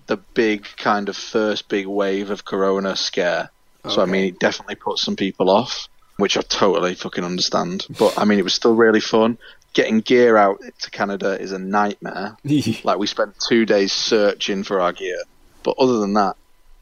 the 0.07 0.17
big 0.17 0.67
kind 0.77 1.07
of 1.07 1.15
first 1.15 1.69
big 1.69 1.87
wave 1.87 2.29
of 2.29 2.45
Corona 2.45 2.95
scare. 2.95 3.49
Okay. 3.85 3.95
So 3.95 4.01
I 4.01 4.05
mean, 4.05 4.25
it 4.25 4.39
definitely 4.39 4.75
put 4.75 4.97
some 4.97 5.15
people 5.15 5.49
off, 5.49 5.87
which 6.17 6.35
I 6.35 6.41
totally 6.41 6.95
fucking 6.95 7.23
understand. 7.23 7.85
But 7.97 8.17
I 8.17 8.25
mean, 8.25 8.37
it 8.37 8.43
was 8.43 8.53
still 8.53 8.75
really 8.75 8.99
fun 8.99 9.37
getting 9.73 9.99
gear 10.01 10.37
out 10.37 10.61
to 10.79 10.91
Canada 10.91 11.39
is 11.39 11.51
a 11.51 11.59
nightmare. 11.59 12.37
like 12.83 12.97
we 12.97 13.07
spent 13.07 13.35
two 13.47 13.65
days 13.65 13.91
searching 13.91 14.63
for 14.63 14.79
our 14.79 14.93
gear, 14.93 15.21
but 15.63 15.75
other 15.77 15.99
than 15.99 16.13
that, 16.13 16.35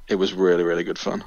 it 0.07 0.15
was 0.15 0.33
really 0.33 0.63
really 0.63 0.83
good 0.83 0.99
fun. 0.99 1.23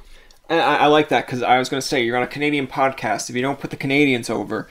And 0.48 0.60
I, 0.60 0.76
I 0.76 0.86
like 0.86 1.08
that 1.08 1.26
because 1.26 1.42
I 1.42 1.58
was 1.58 1.68
going 1.68 1.80
to 1.80 1.86
say 1.86 2.04
you're 2.04 2.16
on 2.16 2.22
a 2.22 2.28
Canadian 2.28 2.66
podcast. 2.66 3.30
If 3.30 3.36
you 3.36 3.42
don't 3.42 3.58
put 3.58 3.70
the 3.70 3.78
Canadians 3.78 4.28
over, 4.28 4.68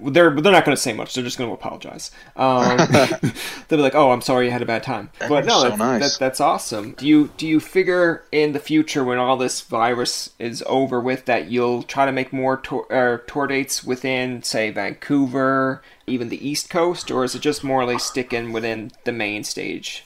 they're 0.00 0.30
they're 0.30 0.52
not 0.52 0.64
going 0.64 0.76
to 0.76 0.80
say 0.80 0.92
much. 0.92 1.14
They're 1.14 1.24
just 1.24 1.38
going 1.38 1.48
to 1.48 1.54
apologize. 1.54 2.10
Um, 2.36 2.76
they'll 3.68 3.78
be 3.78 3.82
like, 3.82 3.94
"Oh, 3.94 4.10
I'm 4.10 4.20
sorry, 4.20 4.46
you 4.46 4.50
had 4.50 4.62
a 4.62 4.66
bad 4.66 4.82
time." 4.82 5.10
But 5.18 5.44
no, 5.44 5.62
so 5.62 5.68
that's, 5.68 5.78
nice. 5.78 6.00
that, 6.00 6.18
that's 6.18 6.40
awesome. 6.40 6.92
Do 6.92 7.06
you 7.06 7.30
do 7.36 7.46
you 7.46 7.60
figure 7.60 8.24
in 8.32 8.52
the 8.52 8.58
future 8.58 9.04
when 9.04 9.18
all 9.18 9.36
this 9.36 9.60
virus 9.60 10.30
is 10.38 10.62
over 10.66 11.00
with 11.00 11.24
that 11.26 11.50
you'll 11.50 11.82
try 11.82 12.06
to 12.06 12.12
make 12.12 12.32
more 12.32 12.56
tour, 12.56 12.86
uh, 12.90 13.18
tour 13.30 13.46
dates 13.46 13.84
within, 13.84 14.42
say, 14.42 14.70
Vancouver, 14.70 15.82
even 16.06 16.28
the 16.28 16.48
East 16.48 16.70
Coast, 16.70 17.10
or 17.10 17.24
is 17.24 17.34
it 17.34 17.40
just 17.40 17.64
more 17.64 17.84
like 17.84 18.00
sticking 18.00 18.52
within 18.52 18.92
the 19.04 19.12
main 19.12 19.44
stage? 19.44 20.04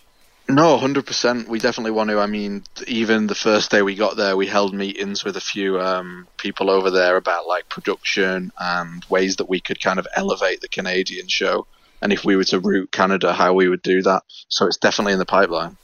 No, 0.50 0.78
hundred 0.78 1.04
percent. 1.06 1.48
We 1.48 1.58
definitely 1.58 1.90
want 1.90 2.08
to. 2.08 2.20
I 2.20 2.26
mean, 2.26 2.64
even 2.86 3.26
the 3.26 3.34
first 3.34 3.70
day 3.70 3.82
we 3.82 3.94
got 3.94 4.16
there, 4.16 4.34
we 4.34 4.46
held 4.46 4.72
meetings 4.72 5.22
with 5.22 5.36
a 5.36 5.42
few 5.42 5.78
um, 5.78 6.26
people 6.38 6.70
over 6.70 6.90
there 6.90 7.16
about 7.16 7.46
like 7.46 7.68
production 7.68 8.50
and 8.58 9.04
ways 9.10 9.36
that 9.36 9.48
we 9.48 9.60
could 9.60 9.80
kind 9.80 9.98
of 9.98 10.06
elevate 10.16 10.62
the 10.62 10.68
Canadian 10.68 11.28
show, 11.28 11.66
and 12.00 12.14
if 12.14 12.24
we 12.24 12.34
were 12.34 12.44
to 12.44 12.60
route 12.60 12.90
Canada, 12.92 13.34
how 13.34 13.52
we 13.52 13.68
would 13.68 13.82
do 13.82 14.00
that. 14.02 14.22
So 14.48 14.66
it's 14.66 14.78
definitely 14.78 15.12
in 15.12 15.18
the 15.18 15.26
pipeline. 15.26 15.76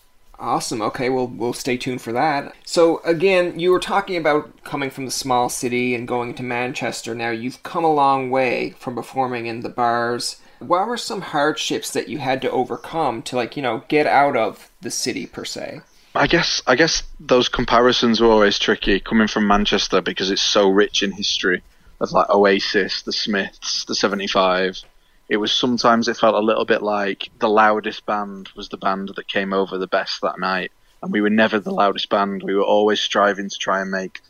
Awesome. 0.44 0.82
Okay, 0.82 1.08
well, 1.08 1.26
we'll 1.26 1.54
stay 1.54 1.78
tuned 1.78 2.02
for 2.02 2.12
that. 2.12 2.54
So, 2.66 3.00
again, 3.02 3.58
you 3.58 3.70
were 3.70 3.80
talking 3.80 4.16
about 4.16 4.62
coming 4.62 4.90
from 4.90 5.06
the 5.06 5.10
small 5.10 5.48
city 5.48 5.94
and 5.94 6.06
going 6.06 6.34
to 6.34 6.42
Manchester. 6.42 7.14
Now, 7.14 7.30
you've 7.30 7.62
come 7.62 7.82
a 7.82 7.92
long 7.92 8.30
way 8.30 8.74
from 8.78 8.94
performing 8.94 9.46
in 9.46 9.60
the 9.60 9.70
bars 9.70 10.36
what 10.60 10.86
were 10.86 10.96
some 10.96 11.20
hardships 11.20 11.90
that 11.90 12.08
you 12.08 12.18
had 12.18 12.40
to 12.40 12.50
overcome 12.50 13.20
to 13.22 13.36
like 13.36 13.56
you 13.56 13.62
know 13.62 13.82
get 13.88 14.06
out 14.06 14.36
of 14.36 14.70
the 14.80 14.90
city 14.90 15.26
per 15.26 15.44
se 15.44 15.80
I 16.14 16.26
guess 16.26 16.62
I 16.66 16.76
guess 16.76 17.02
those 17.18 17.48
comparisons 17.48 18.20
were 18.20 18.28
always 18.28 18.58
tricky 18.58 19.00
coming 19.00 19.26
from 19.26 19.48
Manchester 19.48 20.00
because 20.00 20.30
it's 20.30 20.42
so 20.42 20.68
rich 20.68 21.02
in 21.02 21.10
history 21.10 21.60
of 22.00 22.12
like 22.12 22.30
Oasis, 22.30 23.02
the 23.02 23.12
Smiths, 23.12 23.84
the 23.84 23.96
75. 23.96 24.80
It 25.28 25.38
was 25.38 25.52
sometimes 25.52 26.08
it 26.08 26.16
felt 26.16 26.34
a 26.34 26.46
little 26.46 26.64
bit 26.64 26.82
like 26.82 27.30
the 27.38 27.48
loudest 27.48 28.04
band 28.04 28.50
was 28.54 28.68
the 28.68 28.76
band 28.76 29.12
that 29.16 29.28
came 29.28 29.52
over 29.52 29.78
the 29.78 29.86
best 29.86 30.20
that 30.20 30.38
night 30.38 30.70
and 31.02 31.12
we 31.12 31.20
were 31.20 31.30
never 31.30 31.60
the 31.60 31.72
loudest 31.72 32.08
band. 32.08 32.42
We 32.42 32.54
were 32.54 32.62
always 32.62 33.00
striving 33.00 33.48
to 33.48 33.58
try 33.58 33.80
and 33.80 33.90
make 33.90 34.20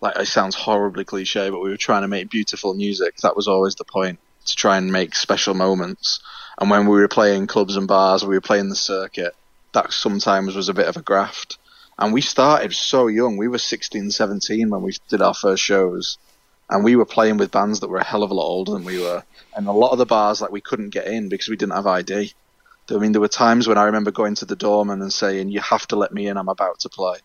like 0.00 0.16
it 0.18 0.26
sounds 0.26 0.54
horribly 0.54 1.04
cliche 1.04 1.50
but 1.50 1.60
we 1.60 1.70
were 1.70 1.76
trying 1.76 2.02
to 2.02 2.08
make 2.08 2.30
beautiful 2.30 2.74
music. 2.74 3.16
That 3.18 3.36
was 3.36 3.48
always 3.48 3.74
the 3.76 3.84
point 3.84 4.18
to 4.46 4.54
try 4.54 4.76
and 4.76 4.92
make 4.92 5.14
special 5.14 5.54
moments. 5.54 6.20
And 6.60 6.70
when 6.70 6.86
we 6.86 6.96
were 6.96 7.08
playing 7.08 7.46
clubs 7.46 7.76
and 7.76 7.88
bars, 7.88 8.24
we 8.24 8.36
were 8.36 8.40
playing 8.40 8.68
the 8.68 8.76
circuit. 8.76 9.34
That 9.72 9.92
sometimes 9.92 10.54
was 10.54 10.68
a 10.68 10.74
bit 10.74 10.86
of 10.86 10.96
a 10.96 11.02
graft. 11.02 11.58
And 11.98 12.12
we 12.12 12.20
started 12.20 12.74
so 12.74 13.06
young. 13.06 13.36
We 13.36 13.48
were 13.48 13.58
16, 13.58 14.10
17 14.10 14.70
when 14.70 14.82
we 14.82 14.92
did 15.08 15.22
our 15.22 15.34
first 15.34 15.62
shows. 15.62 16.18
And 16.68 16.84
we 16.84 16.96
were 16.96 17.06
playing 17.06 17.36
with 17.36 17.52
bands 17.52 17.80
that 17.80 17.88
were 17.88 17.98
a 17.98 18.04
hell 18.04 18.22
of 18.22 18.30
a 18.30 18.34
lot 18.34 18.44
older 18.44 18.72
than 18.72 18.84
we 18.84 19.00
were. 19.00 19.24
And 19.56 19.66
a 19.68 19.72
lot 19.72 19.92
of 19.92 19.98
the 19.98 20.06
bars, 20.06 20.40
like, 20.40 20.50
we 20.50 20.60
couldn't 20.60 20.90
get 20.90 21.06
in 21.06 21.28
because 21.28 21.48
we 21.48 21.56
didn't 21.56 21.74
have 21.74 21.86
ID. 21.86 22.32
I 22.90 22.94
mean, 22.94 23.12
there 23.12 23.20
were 23.20 23.28
times 23.28 23.66
when 23.66 23.78
I 23.78 23.84
remember 23.84 24.10
going 24.10 24.34
to 24.36 24.44
the 24.44 24.56
doorman 24.56 25.00
and 25.00 25.12
saying, 25.12 25.48
You 25.48 25.60
have 25.60 25.86
to 25.88 25.96
let 25.96 26.12
me 26.12 26.26
in, 26.26 26.36
I'm 26.36 26.48
about 26.48 26.80
to 26.80 26.88
play. 26.88 27.18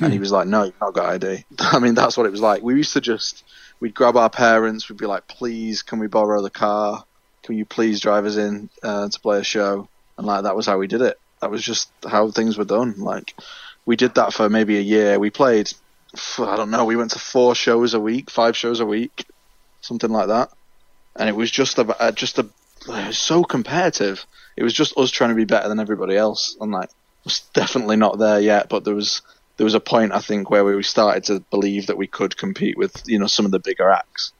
and 0.00 0.12
he 0.12 0.18
was 0.18 0.32
like, 0.32 0.46
No, 0.46 0.64
you've 0.64 0.80
not 0.80 0.94
got 0.94 1.22
ID. 1.22 1.44
I 1.58 1.78
mean, 1.78 1.94
that's 1.94 2.16
what 2.16 2.26
it 2.26 2.32
was 2.32 2.40
like. 2.40 2.62
We 2.62 2.74
used 2.74 2.92
to 2.94 3.00
just 3.00 3.44
we'd 3.80 3.94
grab 3.94 4.16
our 4.16 4.30
parents. 4.30 4.88
We'd 4.88 4.98
be 4.98 5.06
like, 5.06 5.26
"Please, 5.28 5.82
can 5.82 5.98
we 5.98 6.06
borrow 6.06 6.42
the 6.42 6.50
car? 6.50 7.04
Can 7.42 7.56
you 7.56 7.64
please 7.64 8.00
drive 8.00 8.26
us 8.26 8.36
in 8.36 8.70
uh, 8.82 9.08
to 9.08 9.20
play 9.20 9.40
a 9.40 9.44
show?" 9.44 9.88
And 10.18 10.26
like 10.26 10.44
that 10.44 10.56
was 10.56 10.66
how 10.66 10.78
we 10.78 10.86
did 10.86 11.02
it. 11.02 11.18
That 11.40 11.50
was 11.50 11.62
just 11.62 11.90
how 12.08 12.30
things 12.30 12.56
were 12.56 12.64
done. 12.64 12.94
Like 12.98 13.34
we 13.84 13.96
did 13.96 14.14
that 14.14 14.32
for 14.32 14.48
maybe 14.48 14.78
a 14.78 14.82
year. 14.82 15.18
We 15.18 15.30
played, 15.30 15.72
I 16.38 16.56
don't 16.56 16.70
know, 16.70 16.84
we 16.84 16.96
went 16.96 17.12
to 17.12 17.18
four 17.18 17.54
shows 17.54 17.94
a 17.94 18.00
week, 18.00 18.30
five 18.30 18.56
shows 18.56 18.80
a 18.80 18.86
week, 18.86 19.26
something 19.80 20.10
like 20.10 20.28
that. 20.28 20.50
And 21.18 21.28
it 21.28 21.36
was 21.36 21.50
just 21.50 21.78
uh, 21.78 22.12
just 22.12 22.38
a, 22.38 22.46
so 23.12 23.42
competitive. 23.42 24.26
It 24.56 24.62
was 24.62 24.72
just 24.72 24.96
us 24.96 25.10
trying 25.10 25.30
to 25.30 25.36
be 25.36 25.44
better 25.44 25.68
than 25.68 25.80
everybody 25.80 26.16
else. 26.16 26.56
And 26.60 26.72
like, 26.72 26.90
was 27.24 27.40
definitely 27.52 27.96
not 27.96 28.18
there 28.18 28.40
yet, 28.40 28.68
but 28.68 28.84
there 28.84 28.94
was 28.94 29.20
there 29.56 29.64
was 29.64 29.74
a 29.74 29.80
point 29.80 30.12
I 30.12 30.20
think 30.20 30.48
where 30.48 30.64
we 30.64 30.82
started 30.82 31.24
to 31.24 31.40
believe 31.50 31.86
that 31.86 31.96
we 31.96 32.06
could 32.06 32.36
compete 32.36 32.78
with 32.78 33.02
you 33.06 33.18
know 33.18 33.26
some 33.26 33.44
of 33.44 33.52
the 33.52 33.58
bigger 33.58 33.90
acts. 33.90 34.32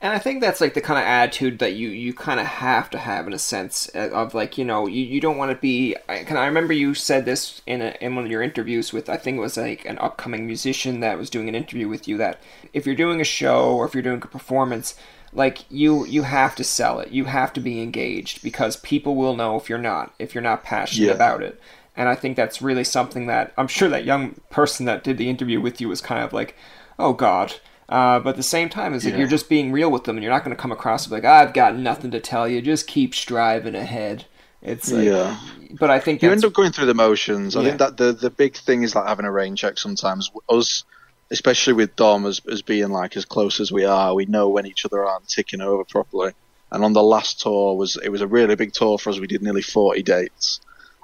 And 0.00 0.12
I 0.12 0.20
think 0.20 0.40
that's 0.40 0.60
like 0.60 0.74
the 0.74 0.80
kind 0.80 1.00
of 1.00 1.04
attitude 1.04 1.58
that 1.58 1.72
you, 1.72 1.88
you 1.88 2.14
kind 2.14 2.38
of 2.38 2.46
have 2.46 2.88
to 2.90 2.98
have 2.98 3.26
in 3.26 3.32
a 3.32 3.38
sense 3.38 3.90
uh, 3.96 4.10
of 4.10 4.32
like 4.32 4.56
you 4.56 4.64
know 4.64 4.86
you, 4.86 5.04
you 5.04 5.20
don't 5.20 5.36
want 5.36 5.50
to 5.50 5.56
be. 5.56 5.96
I, 6.08 6.24
I 6.24 6.46
remember 6.46 6.72
you 6.72 6.94
said 6.94 7.24
this 7.24 7.60
in 7.66 7.82
a, 7.82 7.96
in 8.00 8.14
one 8.14 8.24
of 8.24 8.30
your 8.30 8.42
interviews 8.42 8.92
with 8.92 9.08
I 9.08 9.16
think 9.16 9.38
it 9.38 9.40
was 9.40 9.56
like 9.56 9.84
an 9.84 9.98
upcoming 9.98 10.46
musician 10.46 11.00
that 11.00 11.18
was 11.18 11.28
doing 11.28 11.48
an 11.48 11.56
interview 11.56 11.88
with 11.88 12.06
you 12.06 12.16
that 12.18 12.40
if 12.72 12.86
you're 12.86 12.94
doing 12.94 13.20
a 13.20 13.24
show 13.24 13.74
or 13.74 13.86
if 13.86 13.94
you're 13.94 14.02
doing 14.04 14.22
a 14.22 14.28
performance 14.28 14.94
like 15.32 15.64
you 15.70 16.06
you 16.06 16.22
have 16.22 16.54
to 16.54 16.64
sell 16.64 17.00
it 17.00 17.10
you 17.10 17.24
have 17.24 17.52
to 17.52 17.60
be 17.60 17.82
engaged 17.82 18.42
because 18.42 18.76
people 18.78 19.14
will 19.14 19.36
know 19.36 19.56
if 19.56 19.68
you're 19.68 19.78
not 19.78 20.14
if 20.18 20.34
you're 20.34 20.42
not 20.42 20.64
passionate 20.64 21.08
yeah. 21.08 21.12
about 21.12 21.42
it 21.42 21.60
and 21.98 22.08
I 22.08 22.14
think 22.14 22.36
that's 22.36 22.62
really 22.62 22.84
something 22.84 23.26
that 23.26 23.52
I'm 23.58 23.66
sure 23.66 23.88
that 23.88 24.04
young 24.04 24.36
person 24.50 24.86
that 24.86 25.02
did 25.02 25.18
the 25.18 25.28
interview 25.28 25.60
with 25.60 25.80
you 25.80 25.88
was 25.88 26.00
kind 26.00 26.22
of 26.22 26.32
like, 26.32 26.56
oh 26.96 27.12
God. 27.12 27.54
Uh, 27.88 28.20
but 28.20 28.30
at 28.30 28.36
the 28.36 28.42
same 28.42 28.68
time, 28.68 28.94
is 28.94 29.04
yeah. 29.04 29.10
like 29.10 29.18
you're 29.18 29.28
just 29.28 29.48
being 29.48 29.72
real 29.72 29.90
with 29.90 30.04
them, 30.04 30.16
and 30.16 30.22
you're 30.22 30.32
not 30.32 30.44
going 30.44 30.54
to 30.54 30.60
come 30.60 30.70
across 30.70 31.10
like 31.10 31.24
I've 31.24 31.52
got 31.54 31.76
nothing 31.76 32.10
to 32.12 32.20
tell 32.20 32.46
you. 32.46 32.62
Just 32.62 32.86
keep 32.86 33.14
striving 33.14 33.74
ahead. 33.74 34.26
It's 34.62 34.92
like, 34.92 35.06
yeah. 35.06 35.40
But 35.72 35.90
I 35.90 35.98
think 35.98 36.22
you 36.22 36.30
end 36.30 36.44
up 36.44 36.52
going 36.52 36.70
through 36.70 36.86
the 36.86 36.94
motions. 36.94 37.56
I 37.56 37.62
yeah. 37.62 37.68
think 37.68 37.78
that 37.78 37.96
the 37.96 38.12
the 38.12 38.30
big 38.30 38.56
thing 38.56 38.82
is 38.82 38.94
like 38.94 39.08
having 39.08 39.24
a 39.24 39.32
rain 39.32 39.56
check. 39.56 39.78
Sometimes 39.78 40.30
us, 40.50 40.84
especially 41.30 41.74
with 41.74 41.96
Dom, 41.96 42.26
as 42.26 42.40
as 42.50 42.62
being 42.62 42.90
like 42.90 43.16
as 43.16 43.24
close 43.24 43.60
as 43.60 43.72
we 43.72 43.84
are, 43.84 44.14
we 44.14 44.26
know 44.26 44.48
when 44.48 44.66
each 44.66 44.84
other 44.84 45.04
aren't 45.04 45.28
ticking 45.28 45.60
over 45.60 45.84
properly. 45.84 46.32
And 46.70 46.84
on 46.84 46.92
the 46.92 47.02
last 47.02 47.40
tour 47.40 47.76
was 47.76 47.96
it 47.96 48.10
was 48.10 48.20
a 48.20 48.26
really 48.26 48.56
big 48.56 48.72
tour 48.72 48.98
for 48.98 49.10
us. 49.10 49.20
We 49.20 49.26
did 49.26 49.42
nearly 49.42 49.62
forty 49.62 50.02
dates, 50.02 50.60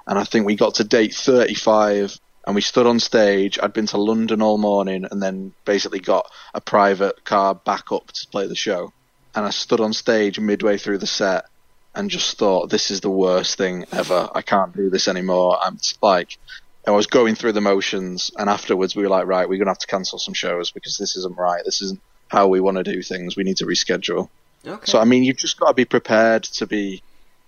and 0.07 0.17
I 0.19 0.23
think 0.23 0.45
we 0.45 0.55
got 0.55 0.75
to 0.75 0.83
date 0.83 1.13
35 1.13 2.19
and 2.45 2.55
we 2.55 2.61
stood 2.61 2.85
on 2.85 2.99
stage. 2.99 3.57
I'd 3.61 3.73
been 3.73 3.87
to 3.87 3.97
London 3.97 4.41
all 4.41 4.57
morning 4.57 5.05
and 5.09 5.21
then 5.21 5.53
basically 5.65 5.99
got 5.99 6.29
a 6.53 6.61
private 6.61 7.23
car 7.23 7.55
back 7.55 7.91
up 7.91 8.11
to 8.11 8.27
play 8.27 8.47
the 8.47 8.55
show. 8.55 8.93
And 9.33 9.45
I 9.45 9.49
stood 9.49 9.79
on 9.79 9.93
stage 9.93 10.39
midway 10.39 10.77
through 10.77 10.99
the 10.99 11.07
set 11.07 11.45
and 11.95 12.09
just 12.09 12.37
thought, 12.37 12.69
this 12.69 12.91
is 12.91 13.01
the 13.01 13.09
worst 13.09 13.57
thing 13.57 13.85
ever. 13.91 14.29
I 14.33 14.41
can't 14.41 14.75
do 14.75 14.89
this 14.89 15.07
anymore. 15.07 15.57
I'm 15.61 15.79
like, 16.01 16.37
I 16.87 16.91
was 16.91 17.07
going 17.07 17.35
through 17.35 17.53
the 17.53 17.61
motions, 17.61 18.31
and 18.37 18.49
afterwards 18.49 18.95
we 18.95 19.03
were 19.03 19.09
like, 19.09 19.27
right, 19.27 19.47
we're 19.47 19.57
gonna 19.57 19.71
have 19.71 19.79
to 19.79 19.87
cancel 19.87 20.19
some 20.19 20.33
shows 20.33 20.71
because 20.71 20.97
this 20.97 21.15
isn't 21.17 21.37
right. 21.37 21.63
This 21.65 21.81
isn't 21.81 22.01
how 22.27 22.47
we 22.47 22.59
want 22.59 22.77
to 22.77 22.83
do 22.83 23.01
things. 23.01 23.35
We 23.35 23.43
need 23.43 23.57
to 23.57 23.65
reschedule. 23.65 24.29
Okay. 24.65 24.85
So 24.85 24.99
I 24.99 25.05
mean, 25.05 25.23
you've 25.23 25.37
just 25.37 25.59
got 25.59 25.69
to 25.69 25.73
be 25.73 25.85
prepared 25.85 26.43
to 26.43 26.67
be 26.67 27.03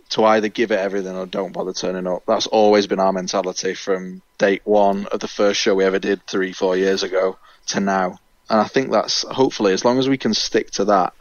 to 0.09 0.23
either 0.23 0.47
give 0.47 0.71
it 0.71 0.79
everything 0.79 1.15
or 1.15 1.25
don't 1.25 1.51
bother 1.51 1.73
turning 1.73 2.07
up. 2.07 2.23
That's 2.25 2.47
always 2.47 2.87
been 2.87 2.99
our 2.99 3.11
mentality 3.11 3.73
from 3.73 4.21
date 4.37 4.61
one 4.63 5.05
of 5.07 5.19
the 5.19 5.27
first 5.27 5.59
show 5.59 5.75
we 5.75 5.83
ever 5.83 5.99
did 5.99 6.25
three, 6.27 6.53
four 6.53 6.77
years 6.77 7.03
ago 7.03 7.37
to 7.67 7.79
now. 7.79 8.19
And 8.49 8.61
I 8.61 8.65
think 8.65 8.91
that's 8.91 9.23
hopefully, 9.23 9.73
as 9.73 9.83
long 9.83 9.99
as 9.99 10.07
we 10.07 10.17
can 10.17 10.33
stick 10.33 10.71
to 10.71 10.85
that, 10.85 11.13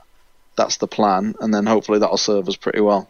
that's 0.56 0.76
the 0.76 0.86
plan. 0.86 1.34
And 1.40 1.52
then 1.52 1.66
hopefully 1.66 1.98
that'll 1.98 2.16
serve 2.16 2.48
us 2.48 2.56
pretty 2.56 2.80
well. 2.80 3.08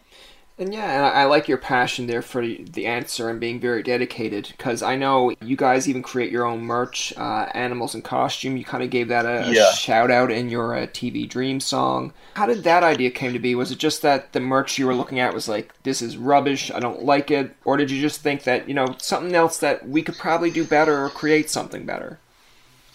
And 0.59 0.73
yeah, 0.73 0.91
and 0.91 1.05
I 1.05 1.25
like 1.25 1.47
your 1.47 1.59
passion 1.59 2.07
there 2.07 2.23
for 2.23 2.41
the 2.41 2.87
answer 2.87 3.29
and 3.29 3.39
being 3.39 3.59
very 3.59 3.83
dedicated 3.83 4.51
because 4.57 4.81
I 4.81 4.95
know 4.95 5.35
you 5.39 5.55
guys 5.55 5.87
even 5.87 6.01
create 6.01 6.31
your 6.31 6.45
own 6.45 6.61
merch, 6.61 7.13
uh, 7.15 7.47
Animals 7.53 7.93
in 7.93 8.01
Costume. 8.01 8.57
You 8.57 8.65
kind 8.65 8.81
of 8.81 8.89
gave 8.89 9.07
that 9.09 9.25
a, 9.27 9.53
yeah. 9.53 9.69
a, 9.69 9.75
shout 9.75 10.09
out 10.09 10.31
in 10.31 10.49
your 10.49 10.75
uh, 10.75 10.87
TV 10.87 11.29
Dream 11.29 11.59
song. 11.59 12.11
How 12.33 12.47
did 12.47 12.63
that 12.63 12.81
idea 12.81 13.11
came 13.11 13.33
to 13.33 13.39
be? 13.39 13.53
Was 13.53 13.71
it 13.71 13.77
just 13.77 14.01
that 14.01 14.33
the 14.33 14.39
merch 14.39 14.79
you 14.79 14.87
were 14.87 14.95
looking 14.95 15.19
at 15.19 15.31
was 15.31 15.47
like, 15.47 15.71
this 15.83 16.01
is 16.01 16.17
rubbish, 16.17 16.71
I 16.71 16.79
don't 16.79 17.03
like 17.03 17.29
it? 17.29 17.55
Or 17.63 17.77
did 17.77 17.91
you 17.91 18.01
just 18.01 18.21
think 18.21 18.41
that, 18.43 18.67
you 18.67 18.73
know, 18.73 18.95
something 18.97 19.35
else 19.35 19.59
that 19.59 19.87
we 19.87 20.01
could 20.01 20.17
probably 20.17 20.49
do 20.49 20.63
better 20.63 21.05
or 21.05 21.09
create 21.09 21.51
something 21.51 21.85
better? 21.85 22.17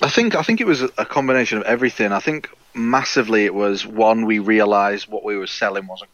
I 0.02 0.09
think 0.09 0.35
I 0.35 0.42
think 0.42 0.61
it 0.61 0.66
was 0.66 0.83
a 0.83 1.07
combination 1.07 1.59
of 1.59 1.64
everything. 1.64 2.11
I 2.11 2.19
think 2.19 2.50
massively 2.75 3.45
it 3.45 3.54
was 3.54 3.87
one 3.87 4.26
we 4.26 4.40
realized 4.40 5.09
what 5.09 5.23
we 5.23 5.37
were 5.37 5.47
selling 5.47 5.87
wasn't 5.87 6.12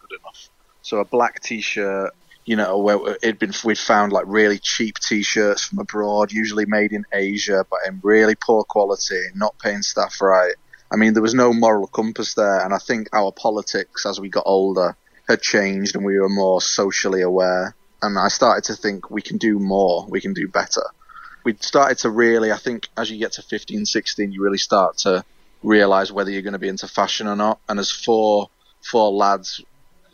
so 0.88 1.00
a 1.00 1.04
black 1.04 1.40
T-shirt, 1.40 2.14
you 2.46 2.56
know, 2.56 2.78
where 2.78 2.98
it'd 3.22 3.38
been 3.38 3.52
we'd 3.62 3.78
found 3.78 4.10
like 4.10 4.24
really 4.26 4.58
cheap 4.58 4.98
T-shirts 4.98 5.66
from 5.66 5.80
abroad, 5.80 6.32
usually 6.32 6.64
made 6.64 6.92
in 6.92 7.04
Asia, 7.12 7.66
but 7.68 7.80
in 7.86 8.00
really 8.02 8.34
poor 8.34 8.64
quality, 8.64 9.20
not 9.34 9.58
paying 9.58 9.82
staff 9.82 10.22
right. 10.22 10.54
I 10.90 10.96
mean, 10.96 11.12
there 11.12 11.22
was 11.22 11.34
no 11.34 11.52
moral 11.52 11.88
compass 11.88 12.32
there, 12.32 12.60
and 12.60 12.72
I 12.72 12.78
think 12.78 13.10
our 13.12 13.32
politics 13.32 14.06
as 14.06 14.18
we 14.18 14.30
got 14.30 14.44
older 14.46 14.96
had 15.28 15.42
changed, 15.42 15.94
and 15.94 16.06
we 16.06 16.18
were 16.18 16.30
more 16.30 16.62
socially 16.62 17.20
aware. 17.20 17.74
And 18.00 18.18
I 18.18 18.28
started 18.28 18.64
to 18.64 18.74
think 18.74 19.10
we 19.10 19.20
can 19.20 19.36
do 19.36 19.58
more, 19.58 20.06
we 20.08 20.22
can 20.22 20.32
do 20.32 20.48
better. 20.48 20.84
We 21.44 21.54
started 21.60 21.98
to 21.98 22.10
really, 22.10 22.50
I 22.50 22.56
think, 22.56 22.88
as 22.96 23.10
you 23.10 23.18
get 23.18 23.32
to 23.32 23.42
15, 23.42 23.84
16, 23.84 24.32
you 24.32 24.42
really 24.42 24.58
start 24.58 24.96
to 24.98 25.22
realize 25.62 26.10
whether 26.10 26.30
you're 26.30 26.42
going 26.42 26.52
to 26.54 26.58
be 26.58 26.68
into 26.68 26.88
fashion 26.88 27.26
or 27.26 27.36
not. 27.36 27.60
And 27.68 27.78
as 27.78 27.90
four 27.90 28.48
four 28.80 29.10
lads 29.10 29.62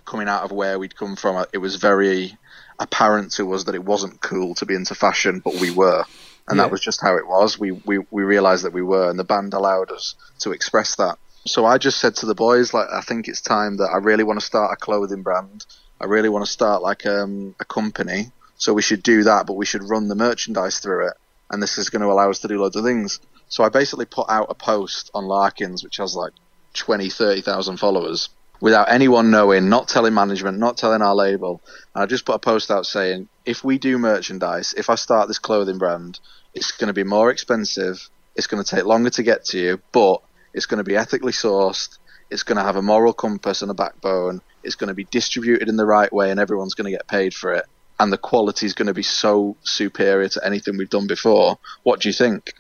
coming 0.04 0.28
out 0.28 0.42
of 0.42 0.52
where 0.52 0.78
we'd 0.78 0.96
come 0.96 1.16
from, 1.16 1.44
it 1.52 1.58
was 1.58 1.76
very 1.76 2.36
apparent 2.78 3.32
to 3.32 3.52
us 3.52 3.64
that 3.64 3.74
it 3.74 3.84
wasn't 3.84 4.20
cool 4.20 4.54
to 4.56 4.66
be 4.66 4.74
into 4.74 4.94
fashion, 4.94 5.40
but 5.40 5.54
we 5.54 5.70
were. 5.70 6.04
And 6.46 6.56
yeah. 6.56 6.64
that 6.64 6.72
was 6.72 6.80
just 6.80 7.00
how 7.00 7.16
it 7.16 7.26
was. 7.26 7.58
We, 7.58 7.72
we, 7.72 7.98
we 8.10 8.22
realized 8.22 8.64
that 8.64 8.72
we 8.72 8.82
were, 8.82 9.08
and 9.08 9.18
the 9.18 9.24
band 9.24 9.54
allowed 9.54 9.90
us 9.90 10.14
to 10.40 10.52
express 10.52 10.96
that. 10.96 11.18
So 11.46 11.64
I 11.64 11.78
just 11.78 12.00
said 12.00 12.16
to 12.16 12.26
the 12.26 12.34
boys, 12.34 12.74
like, 12.74 12.88
I 12.92 13.00
think 13.00 13.28
it's 13.28 13.40
time 13.40 13.78
that 13.78 13.90
I 13.92 13.98
really 13.98 14.24
want 14.24 14.40
to 14.40 14.46
start 14.46 14.72
a 14.72 14.76
clothing 14.76 15.22
brand. 15.22 15.66
I 16.00 16.06
really 16.06 16.28
want 16.28 16.44
to 16.44 16.50
start 16.50 16.82
like 16.82 17.06
um, 17.06 17.54
a 17.60 17.64
company. 17.64 18.30
So 18.56 18.72
we 18.72 18.82
should 18.82 19.02
do 19.02 19.24
that, 19.24 19.46
but 19.46 19.54
we 19.54 19.66
should 19.66 19.88
run 19.88 20.08
the 20.08 20.14
merchandise 20.14 20.78
through 20.78 21.08
it. 21.08 21.14
And 21.50 21.62
this 21.62 21.78
is 21.78 21.90
going 21.90 22.02
to 22.02 22.08
allow 22.08 22.30
us 22.30 22.40
to 22.40 22.48
do 22.48 22.60
loads 22.60 22.76
of 22.76 22.84
things. 22.84 23.20
So 23.48 23.62
I 23.62 23.68
basically 23.68 24.06
put 24.06 24.28
out 24.28 24.46
a 24.50 24.54
post 24.54 25.10
on 25.14 25.26
Larkins, 25.26 25.84
which 25.84 25.98
has 25.98 26.16
like 26.16 26.32
20, 26.74 27.10
30,000 27.10 27.76
followers 27.76 28.30
without 28.64 28.90
anyone 28.90 29.30
knowing, 29.30 29.68
not 29.68 29.88
telling 29.88 30.14
management, 30.14 30.56
not 30.56 30.78
telling 30.78 31.02
our 31.02 31.14
label. 31.14 31.60
And 31.94 32.02
I 32.02 32.06
just 32.06 32.24
put 32.24 32.36
a 32.36 32.38
post 32.38 32.70
out 32.70 32.86
saying, 32.86 33.28
if 33.44 33.62
we 33.62 33.76
do 33.76 33.98
merchandise, 33.98 34.72
if 34.74 34.88
I 34.88 34.94
start 34.94 35.28
this 35.28 35.38
clothing 35.38 35.76
brand, 35.76 36.18
it's 36.54 36.72
going 36.72 36.88
to 36.88 36.94
be 36.94 37.04
more 37.04 37.30
expensive. 37.30 38.08
It's 38.34 38.46
going 38.46 38.64
to 38.64 38.76
take 38.76 38.86
longer 38.86 39.10
to 39.10 39.22
get 39.22 39.44
to 39.50 39.58
you, 39.58 39.82
but 39.92 40.22
it's 40.54 40.64
going 40.64 40.78
to 40.78 40.82
be 40.82 40.96
ethically 40.96 41.32
sourced. 41.32 41.98
It's 42.30 42.42
going 42.42 42.56
to 42.56 42.64
have 42.64 42.76
a 42.76 42.80
moral 42.80 43.12
compass 43.12 43.60
and 43.60 43.70
a 43.70 43.74
backbone. 43.74 44.40
It's 44.62 44.76
going 44.76 44.88
to 44.88 44.94
be 44.94 45.04
distributed 45.04 45.68
in 45.68 45.76
the 45.76 45.84
right 45.84 46.10
way, 46.10 46.30
and 46.30 46.40
everyone's 46.40 46.72
going 46.72 46.90
to 46.90 46.96
get 46.96 47.06
paid 47.06 47.34
for 47.34 47.52
it. 47.52 47.66
And 48.00 48.10
the 48.10 48.16
quality 48.16 48.64
is 48.64 48.72
going 48.72 48.86
to 48.86 48.94
be 48.94 49.02
so 49.02 49.58
superior 49.62 50.30
to 50.30 50.40
anything 50.42 50.78
we've 50.78 50.88
done 50.88 51.06
before. 51.06 51.58
What 51.82 52.00
do 52.00 52.08
you 52.08 52.14
think? 52.14 52.54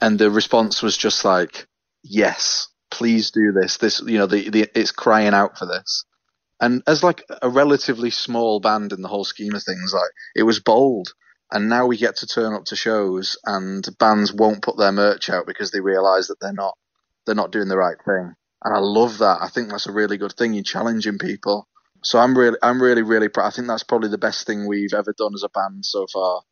And 0.00 0.20
the 0.20 0.30
response 0.30 0.84
was 0.84 0.96
just 0.96 1.24
like, 1.24 1.66
yes 2.04 2.68
please 2.90 3.30
do 3.30 3.52
this. 3.52 3.76
This, 3.78 4.00
you 4.00 4.18
know, 4.18 4.26
the, 4.26 4.50
the 4.50 4.68
it's 4.74 4.92
crying 4.92 5.34
out 5.34 5.58
for 5.58 5.66
this. 5.66 6.04
And 6.60 6.82
as 6.86 7.04
like 7.04 7.22
a 7.42 7.48
relatively 7.48 8.10
small 8.10 8.60
band 8.60 8.92
in 8.92 9.02
the 9.02 9.08
whole 9.08 9.24
scheme 9.24 9.54
of 9.54 9.62
things, 9.62 9.92
like 9.94 10.10
it 10.34 10.42
was 10.42 10.60
bold. 10.60 11.12
And 11.50 11.68
now 11.68 11.86
we 11.86 11.96
get 11.96 12.16
to 12.16 12.26
turn 12.26 12.52
up 12.52 12.64
to 12.66 12.76
shows, 12.76 13.38
and 13.46 13.86
bands 13.98 14.32
won't 14.34 14.62
put 14.62 14.76
their 14.76 14.92
merch 14.92 15.30
out 15.30 15.46
because 15.46 15.70
they 15.70 15.80
realise 15.80 16.28
that 16.28 16.36
they're 16.40 16.52
not 16.52 16.76
they're 17.24 17.34
not 17.34 17.52
doing 17.52 17.68
the 17.68 17.78
right 17.78 17.96
thing. 18.04 18.34
And 18.64 18.74
I 18.74 18.80
love 18.80 19.18
that. 19.18 19.38
I 19.40 19.48
think 19.48 19.68
that's 19.70 19.86
a 19.86 19.92
really 19.92 20.18
good 20.18 20.32
thing. 20.32 20.52
You're 20.52 20.64
challenging 20.64 21.18
people. 21.18 21.68
So 22.02 22.18
I'm 22.18 22.36
really, 22.36 22.58
I'm 22.62 22.82
really, 22.82 23.02
really 23.02 23.28
proud. 23.28 23.46
I 23.46 23.50
think 23.50 23.66
that's 23.68 23.82
probably 23.82 24.08
the 24.08 24.18
best 24.18 24.46
thing 24.46 24.66
we've 24.66 24.94
ever 24.94 25.14
done 25.16 25.34
as 25.34 25.42
a 25.42 25.48
band 25.48 25.84
so 25.84 26.06
far. 26.12 26.42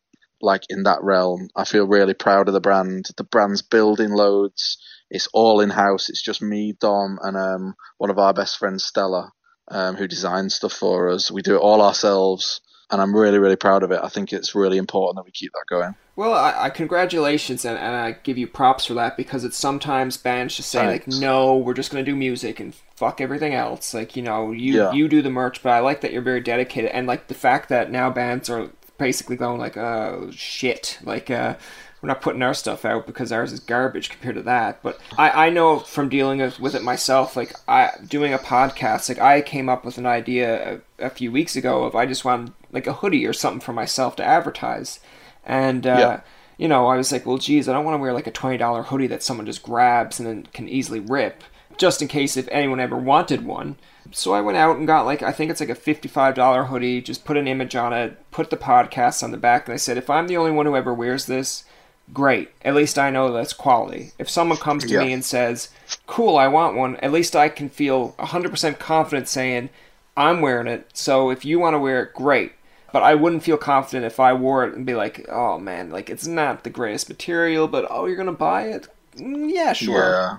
Like 0.41 0.63
in 0.69 0.83
that 0.85 1.03
realm, 1.03 1.49
I 1.57 1.65
feel 1.65 1.87
really 1.87 2.15
proud 2.15 2.49
of 2.49 2.55
the 2.55 2.61
brand. 2.61 3.07
The 3.17 3.25
brand's 3.25 3.63
building 3.63 4.11
loads. 4.11 4.79
It's 5.11 5.29
all 5.33 5.61
in 5.61 5.71
house. 5.71 6.09
It's 6.09 6.23
just 6.23 6.43
me, 6.43 6.77
Dom, 6.79 7.19
and 7.23 7.37
um, 7.37 7.75
one 7.99 8.11
of 8.11 8.19
our 8.19 8.35
best 8.35 8.59
friends, 8.59 8.85
Stella, 8.85 9.33
um, 9.69 9.97
who 9.97 10.09
designs 10.09 10.55
stuff 10.55 10.73
for 10.73 11.09
us. 11.09 11.31
We 11.31 11.43
do 11.43 11.55
it 11.55 11.61
all 11.61 11.81
ourselves, 11.81 12.61
and 12.91 13.01
I'm 13.01 13.15
really, 13.15 13.39
really 13.39 13.57
proud 13.57 13.83
of 13.83 13.93
it. 13.93 14.01
I 14.03 14.09
think 14.09 14.33
it's 14.33 14.55
really 14.55 14.79
important 14.79 15.17
that 15.17 15.25
we 15.25 15.31
keep 15.31 15.53
that 15.53 15.65
going. 15.69 15.95
Well, 16.17 16.33
I, 16.33 16.65
I 16.65 16.71
congratulations, 16.71 17.65
and, 17.65 17.79
and, 17.79 17.95
I 17.95 18.13
give 18.13 18.39
you 18.39 18.47
props 18.47 18.87
for 18.87 18.95
that 18.95 19.17
because 19.17 19.45
it's 19.45 19.57
sometimes 19.57 20.17
bands 20.17 20.57
just 20.57 20.71
say 20.71 20.79
Thanks. 20.79 21.07
like, 21.07 21.21
"No, 21.21 21.57
we're 21.57 21.75
just 21.75 21.93
going 21.93 22.05
to 22.05 22.11
do 22.11 22.17
music 22.17 22.59
and 22.59 22.75
fuck 22.97 23.21
everything 23.21 23.55
else." 23.55 23.95
Like, 23.95 24.17
you 24.17 24.23
know, 24.23 24.51
you 24.51 24.75
yeah. 24.75 24.93
you 24.93 25.09
do 25.09 25.23
the 25.23 25.31
merch, 25.31 25.63
but 25.63 25.71
I 25.71 25.81
like 25.81 26.01
that 26.01 26.13
you're 26.13 26.23
very 26.23 26.41
dedicated, 26.41 26.91
and 26.91 27.07
like 27.07 27.29
the 27.29 27.35
fact 27.35 27.69
that 27.69 27.91
now 27.91 28.11
bands 28.11 28.49
are 28.51 28.71
basically 28.99 29.37
going 29.37 29.61
like, 29.61 29.77
"Oh 29.77 30.31
shit," 30.33 30.99
like. 31.05 31.31
uh 31.31 31.55
we're 32.01 32.09
not 32.09 32.21
putting 32.21 32.43
our 32.43 32.55
stuff 32.55 32.85
out 32.85 33.07
because 33.07 33.33
ours 33.33 33.53
is 33.53 33.61
garbage 33.61 34.11
compared 34.11 34.37
to 34.37 34.43
that. 34.43 34.83
But 34.83 35.01
I, 35.17 35.47
I 35.47 35.51
know 35.51 35.79
from 35.79 36.09
dealing 36.09 36.39
with 36.61 36.75
it 36.75 36.83
myself, 36.83 37.37
like 37.37 37.55
I 37.67 37.93
doing 38.07 38.35
a 38.35 38.39
podcast, 38.39 39.09
like 39.09 39.19
I 39.19 39.41
came 39.41 39.69
up 39.69 39.85
with 39.85 39.99
an 39.99 40.07
idea 40.07 40.81
a, 40.99 41.07
a 41.07 41.11
few 41.11 41.33
weeks 41.33 41.57
ago 41.57 41.85
of 41.85 41.95
I 41.95 42.07
just 42.07 42.25
want 42.25 42.55
like 42.73 42.87
a 42.87 42.95
hoodie 42.95 43.27
or 43.27 43.33
something 43.33 43.61
for 43.61 43.73
myself 43.73 44.17
to 44.17 44.25
advertise, 44.25 45.01
and 45.45 45.87
uh, 45.87 45.97
yeah. 45.99 46.21
you 46.59 46.69
know 46.69 46.87
I 46.87 46.97
was 46.97 47.13
like, 47.13 47.25
well, 47.25 47.39
geez, 47.39 47.69
I 47.69 47.73
don't 47.73 47.85
want 47.85 47.97
to 47.97 48.01
wear 48.01 48.13
like 48.13 48.27
a 48.27 48.33
twenty 48.33 48.59
dollar 48.59 48.83
hoodie 48.83 49.09
that 49.09 49.23
someone 49.23 49.47
just 49.47 49.63
grabs 49.63 50.21
and 50.21 50.29
then 50.29 50.49
can 50.53 50.69
easily 50.69 51.01
rip, 51.01 51.43
just 51.79 52.03
in 52.03 52.09
case 52.09 52.37
if 52.37 52.49
anyone 52.53 52.81
ever 52.81 52.97
wanted 52.97 53.45
one. 53.47 53.77
So 54.13 54.35
I 54.35 54.41
went 54.41 54.59
out 54.59 54.77
and 54.77 54.87
got 54.87 55.07
like 55.07 55.23
I 55.23 55.33
think 55.33 55.51
it's 55.51 55.61
like 55.61 55.69
a 55.69 55.75
$55 55.75 56.69
hoodie, 56.69 57.01
just 57.01 57.25
put 57.25 57.37
an 57.37 57.49
image 57.49 57.75
on 57.75 57.93
it, 57.93 58.31
put 58.31 58.51
the 58.51 58.57
podcast 58.57 59.25
on 59.25 59.33
the 59.33 59.37
back 59.37 59.67
and 59.67 59.75
I 59.75 59.79
said 59.79 59.97
if 59.97 60.09
I'm 60.09 60.29
the 60.29 60.37
only 60.37 60.53
one 60.53 60.67
who 60.67 60.77
ever 60.77 60.95
wears 60.95 61.27
this, 61.27 61.65
great. 62.13 62.51
At 62.63 62.75
least 62.75 62.99
I 62.99 63.11
know 63.11 63.33
that's 63.33 63.53
quality. 63.53 64.13
If 64.19 64.31
someone 64.31 64.59
comes 64.59 64.85
to 64.85 64.95
yeah. 64.95 65.05
me 65.05 65.13
and 65.13 65.25
says, 65.25 65.71
"Cool, 66.07 66.37
I 66.37 66.49
want 66.49 66.77
one," 66.77 66.97
at 66.97 67.13
least 67.13 67.37
I 67.37 67.49
can 67.49 67.69
feel 67.69 68.15
100% 68.19 68.79
confident 68.79 69.29
saying, 69.29 69.71
"I'm 70.17 70.41
wearing 70.41 70.67
it." 70.67 70.89
So 70.95 71.31
if 71.31 71.45
you 71.45 71.59
want 71.59 71.75
to 71.75 71.79
wear 71.79 72.05
it, 72.05 72.15
great. 72.15 72.53
But 72.93 73.03
I 73.03 73.15
wouldn't 73.15 73.43
feel 73.43 73.59
confident 73.59 74.07
if 74.07 74.21
I 74.21 74.33
wore 74.33 74.65
it 74.65 74.75
and 74.75 74.87
be 74.87 74.95
like, 74.95 75.27
"Oh 75.29 75.59
man, 75.59 75.91
like 75.91 76.09
it's 76.09 76.27
not 76.27 76.65
the 76.65 76.71
greatest 76.71 77.09
material, 77.09 77.69
but 77.69 77.87
oh, 77.91 78.07
you're 78.07 78.17
gonna 78.17 78.33
buy 78.33 78.69
it." 78.69 78.89
Mm, 79.17 79.53
yeah, 79.53 79.73
sure. 79.73 80.11
Yeah. 80.11 80.37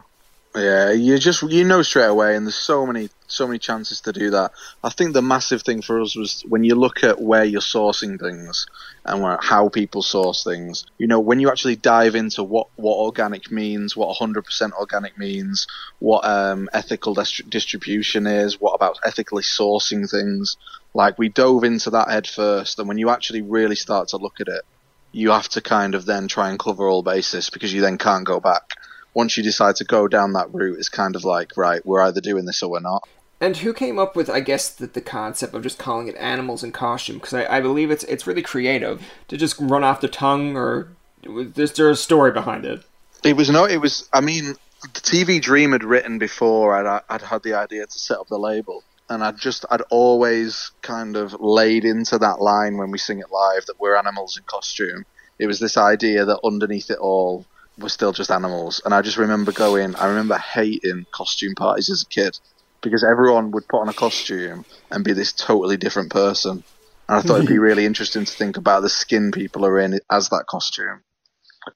Yeah, 0.56 0.92
you 0.92 1.20
just 1.20 1.44
you 1.44 1.64
know 1.64 1.84
straight 1.84 2.06
away, 2.06 2.36
and 2.36 2.46
there's 2.46 2.56
so 2.56 2.86
many 2.88 3.10
so 3.28 3.46
many 3.46 3.60
chances 3.60 4.02
to 4.02 4.14
do 4.14 4.32
that. 4.32 4.52
I 4.84 4.90
think 4.90 5.14
the 5.14 5.22
massive 5.22 5.62
thing 5.62 5.82
for 5.82 6.02
us 6.02 6.16
was 6.16 6.44
when 6.48 6.64
you 6.64 6.76
look 6.76 7.04
at 7.04 7.22
where 7.22 7.44
you're 7.44 7.62
sourcing 7.62 8.20
things 8.20 8.66
and 9.06 9.38
how 9.42 9.70
people 9.70 10.02
source 10.02 10.44
things. 10.44 10.86
You 10.98 11.08
know, 11.08 11.20
when 11.20 11.40
you 11.40 11.50
actually 11.50 11.76
dive 11.76 12.16
into 12.16 12.44
what 12.44 12.68
what 12.76 12.98
organic 12.98 13.52
means, 13.52 13.96
what 13.96 14.18
100% 14.18 14.72
organic 14.74 15.18
means, 15.18 15.68
what 16.00 16.26
um, 16.26 16.70
ethical 16.74 17.14
dist- 17.14 17.50
distribution 17.50 18.28
is, 18.28 18.60
what 18.60 18.74
about 18.74 19.00
ethically 19.06 19.44
sourcing 19.44 20.10
things. 20.10 20.58
Like 20.94 21.20
we 21.20 21.30
dove 21.30 21.64
into 21.64 21.92
that 21.92 22.10
head 22.10 22.28
first, 22.28 22.80
and 22.80 22.88
when 22.88 22.98
you 22.98 23.10
actually 23.10 23.42
really 23.42 23.76
start 23.76 24.10
to 24.10 24.18
look 24.18 24.40
at 24.40 24.48
it, 24.48 24.64
you 25.12 25.32
have 25.32 25.50
to 25.50 25.62
kind 25.62 25.96
of 25.96 26.06
then 26.06 26.28
try 26.28 26.50
and 26.50 26.58
cover 26.58 26.88
all 26.88 27.04
bases 27.04 27.50
because 27.50 27.74
you 27.74 27.82
then 27.82 27.98
can't 27.98 28.26
go 28.26 28.40
back 28.40 28.74
once 29.18 29.36
you 29.36 29.42
decide 29.42 29.76
to 29.76 29.84
go 29.84 30.08
down 30.08 30.34
that 30.34 30.54
route, 30.54 30.78
it's 30.78 30.90
kind 30.90 31.16
of 31.16 31.26
like, 31.26 31.58
right, 31.58 31.84
we're 31.84 32.02
either 32.02 32.22
doing 32.22 32.46
this 32.46 32.62
or 32.62 32.70
we're 32.70 32.80
not. 32.80 33.02
And 33.40 33.58
who 33.58 33.74
came 33.74 34.00
up 34.00 34.16
with, 34.16 34.30
I 34.30 34.40
guess, 34.40 34.70
the, 34.70 34.88
the 34.88 35.02
concept 35.02 35.54
of 35.54 35.62
just 35.62 35.78
calling 35.78 36.08
it 36.08 36.16
animals 36.16 36.64
in 36.64 36.72
costume? 36.72 37.18
Because 37.18 37.34
I, 37.34 37.58
I 37.58 37.62
believe 37.62 37.92
it's 37.92 38.04
it's 38.06 38.26
really 38.26 38.42
creative 38.42 39.02
to 39.28 39.38
just 39.38 39.58
run 39.60 39.84
off 39.84 40.02
the 40.02 40.08
tongue, 40.08 40.56
or 40.56 40.90
is 41.24 41.74
there 41.74 41.90
a 41.90 41.96
story 41.96 42.32
behind 42.32 42.66
it? 42.66 42.84
It 43.24 43.36
was 43.36 43.50
no, 43.50 43.66
it 43.66 43.78
was. 43.78 44.10
I 44.12 44.22
mean, 44.22 44.56
the 44.82 45.02
TV 45.02 45.40
Dream 45.40 45.72
had 45.72 45.84
written 45.84 46.18
before 46.18 46.76
I'd, 46.76 46.86
uh, 46.88 47.02
I'd 47.10 47.22
had 47.22 47.44
the 47.44 47.54
idea 47.54 47.86
to 47.86 48.00
set 48.00 48.18
up 48.18 48.28
the 48.28 48.40
label, 48.40 48.84
and 49.08 49.24
I'd 49.24 49.38
just 49.38 49.66
I'd 49.70 49.82
always 49.92 50.72
kind 50.82 51.16
of 51.16 51.40
laid 51.40 51.86
into 51.86 52.18
that 52.18 52.42
line 52.42 52.78
when 52.78 52.90
we 52.90 52.98
sing 52.98 53.20
it 53.20 53.32
live 53.32 53.68
that 53.68 53.80
we're 53.80 53.96
animals 53.96 54.38
in 54.38 54.44
costume. 54.46 55.06
It 55.38 55.46
was 55.46 55.60
this 55.60 55.78
idea 55.78 56.26
that 56.26 56.40
underneath 56.44 56.90
it 56.90 56.98
all 56.98 57.46
we're 57.80 57.90
still 57.90 58.12
just 58.12 58.32
animals. 58.32 58.82
And 58.84 58.94
I 58.94 59.04
just 59.04 59.18
remember 59.18 59.52
going, 59.52 59.96
I 59.96 60.08
remember 60.08 60.36
hating 60.36 61.06
costume 61.12 61.54
parties 61.56 61.92
as 61.92 62.02
a 62.02 62.08
kid 62.08 62.40
because 62.82 63.04
everyone 63.04 63.52
would 63.52 63.68
put 63.68 63.82
on 63.82 63.90
a 63.90 63.94
costume 63.94 64.66
and 64.92 65.04
be 65.04 65.14
this 65.14 65.34
totally 65.34 65.78
different 65.78 66.12
person. 66.12 66.64
And 67.10 67.18
I 67.18 67.22
thought 67.22 67.38
it'd 67.38 67.48
be 67.48 67.60
really 67.60 67.86
interesting 67.86 68.26
to 68.26 68.34
think 68.34 68.58
about 68.58 68.82
the 68.82 68.90
skin 68.90 69.32
people 69.32 69.66
are 69.66 69.80
in 69.80 70.00
as 70.12 70.30
that 70.30 70.46
costume. 70.48 71.04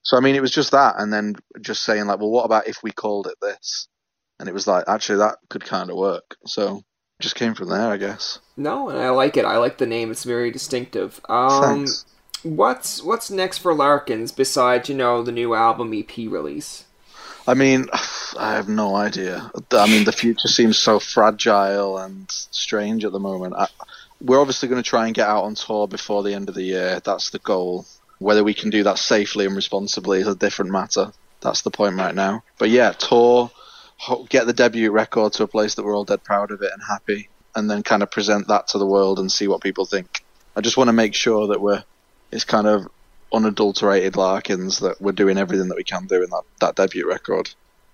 So 0.02 0.16
I 0.16 0.20
mean, 0.20 0.34
it 0.34 0.42
was 0.42 0.52
just 0.52 0.72
that, 0.72 0.94
and 0.98 1.12
then 1.12 1.36
just 1.60 1.82
saying 1.82 2.06
like, 2.06 2.18
well, 2.18 2.30
what 2.30 2.44
about 2.44 2.68
if 2.68 2.82
we 2.82 2.92
called 2.92 3.26
it 3.26 3.36
this? 3.40 3.88
And 4.38 4.48
it 4.48 4.52
was 4.52 4.66
like, 4.66 4.84
actually, 4.88 5.18
that 5.18 5.36
could 5.48 5.64
kind 5.64 5.90
of 5.90 5.96
work. 5.96 6.36
So 6.46 6.78
it 6.78 7.22
just 7.22 7.34
came 7.34 7.54
from 7.54 7.68
there, 7.68 7.88
I 7.88 7.96
guess. 7.96 8.38
No, 8.56 8.88
and 8.88 8.98
I 8.98 9.10
like 9.10 9.36
it. 9.36 9.44
I 9.44 9.58
like 9.58 9.78
the 9.78 9.86
name. 9.86 10.10
It's 10.10 10.24
very 10.24 10.50
distinctive. 10.50 11.20
Um, 11.28 11.62
Thanks. 11.62 12.04
What's 12.42 13.02
what's 13.02 13.30
next 13.30 13.58
for 13.58 13.72
Larkins 13.72 14.32
besides 14.32 14.88
you 14.88 14.96
know 14.96 15.22
the 15.22 15.30
new 15.30 15.54
album 15.54 15.92
EP 15.94 16.16
release? 16.16 16.84
I 17.46 17.54
mean, 17.54 17.88
I 18.38 18.54
have 18.54 18.68
no 18.68 18.94
idea. 18.94 19.50
I 19.72 19.86
mean, 19.86 20.04
the 20.04 20.12
future 20.12 20.48
seems 20.48 20.78
so 20.78 20.98
fragile 20.98 21.98
and 21.98 22.30
strange 22.30 23.04
at 23.04 23.12
the 23.12 23.20
moment. 23.20 23.54
I, 23.56 23.68
we're 24.20 24.40
obviously 24.40 24.68
going 24.68 24.82
to 24.82 24.88
try 24.88 25.06
and 25.06 25.14
get 25.14 25.28
out 25.28 25.44
on 25.44 25.54
tour 25.54 25.88
before 25.88 26.22
the 26.22 26.34
end 26.34 26.48
of 26.48 26.54
the 26.54 26.62
year. 26.62 27.00
That's 27.04 27.30
the 27.30 27.38
goal. 27.40 27.86
Whether 28.18 28.44
we 28.44 28.54
can 28.54 28.70
do 28.70 28.84
that 28.84 28.98
safely 28.98 29.46
and 29.46 29.56
responsibly 29.56 30.20
is 30.20 30.28
a 30.28 30.34
different 30.34 30.70
matter. 30.70 31.12
That's 31.40 31.62
the 31.62 31.70
point 31.70 31.96
right 31.96 32.14
now. 32.14 32.44
But 32.58 32.70
yeah, 32.70 32.92
tour, 32.92 33.50
get 34.28 34.46
the 34.46 34.52
debut 34.52 34.92
record 34.92 35.32
to 35.34 35.42
a 35.42 35.48
place 35.48 35.74
that 35.74 35.84
we're 35.84 35.96
all 35.96 36.04
dead 36.04 36.22
proud 36.22 36.52
of 36.52 36.62
it 36.62 36.70
and 36.72 36.80
happy, 36.82 37.28
and 37.54 37.68
then 37.68 37.82
kind 37.82 38.02
of 38.02 38.10
present 38.10 38.48
that 38.48 38.68
to 38.68 38.78
the 38.78 38.86
world 38.86 39.18
and 39.18 39.30
see 39.30 39.48
what 39.48 39.60
people 39.60 39.84
think. 39.84 40.24
I 40.54 40.60
just 40.60 40.76
want 40.76 40.88
to 40.88 40.92
make 40.92 41.14
sure 41.14 41.48
that 41.48 41.60
we're 41.60 41.82
it's 42.30 42.44
kind 42.44 42.66
of 42.66 42.88
unadulterated 43.32 44.16
Larkins 44.16 44.80
that 44.80 45.00
we're 45.00 45.12
doing 45.12 45.38
everything 45.38 45.68
that 45.68 45.76
we 45.76 45.84
can 45.84 46.06
do 46.06 46.22
in 46.22 46.30
that, 46.30 46.42
that 46.60 46.76
debut 46.76 47.08
record. 47.08 47.50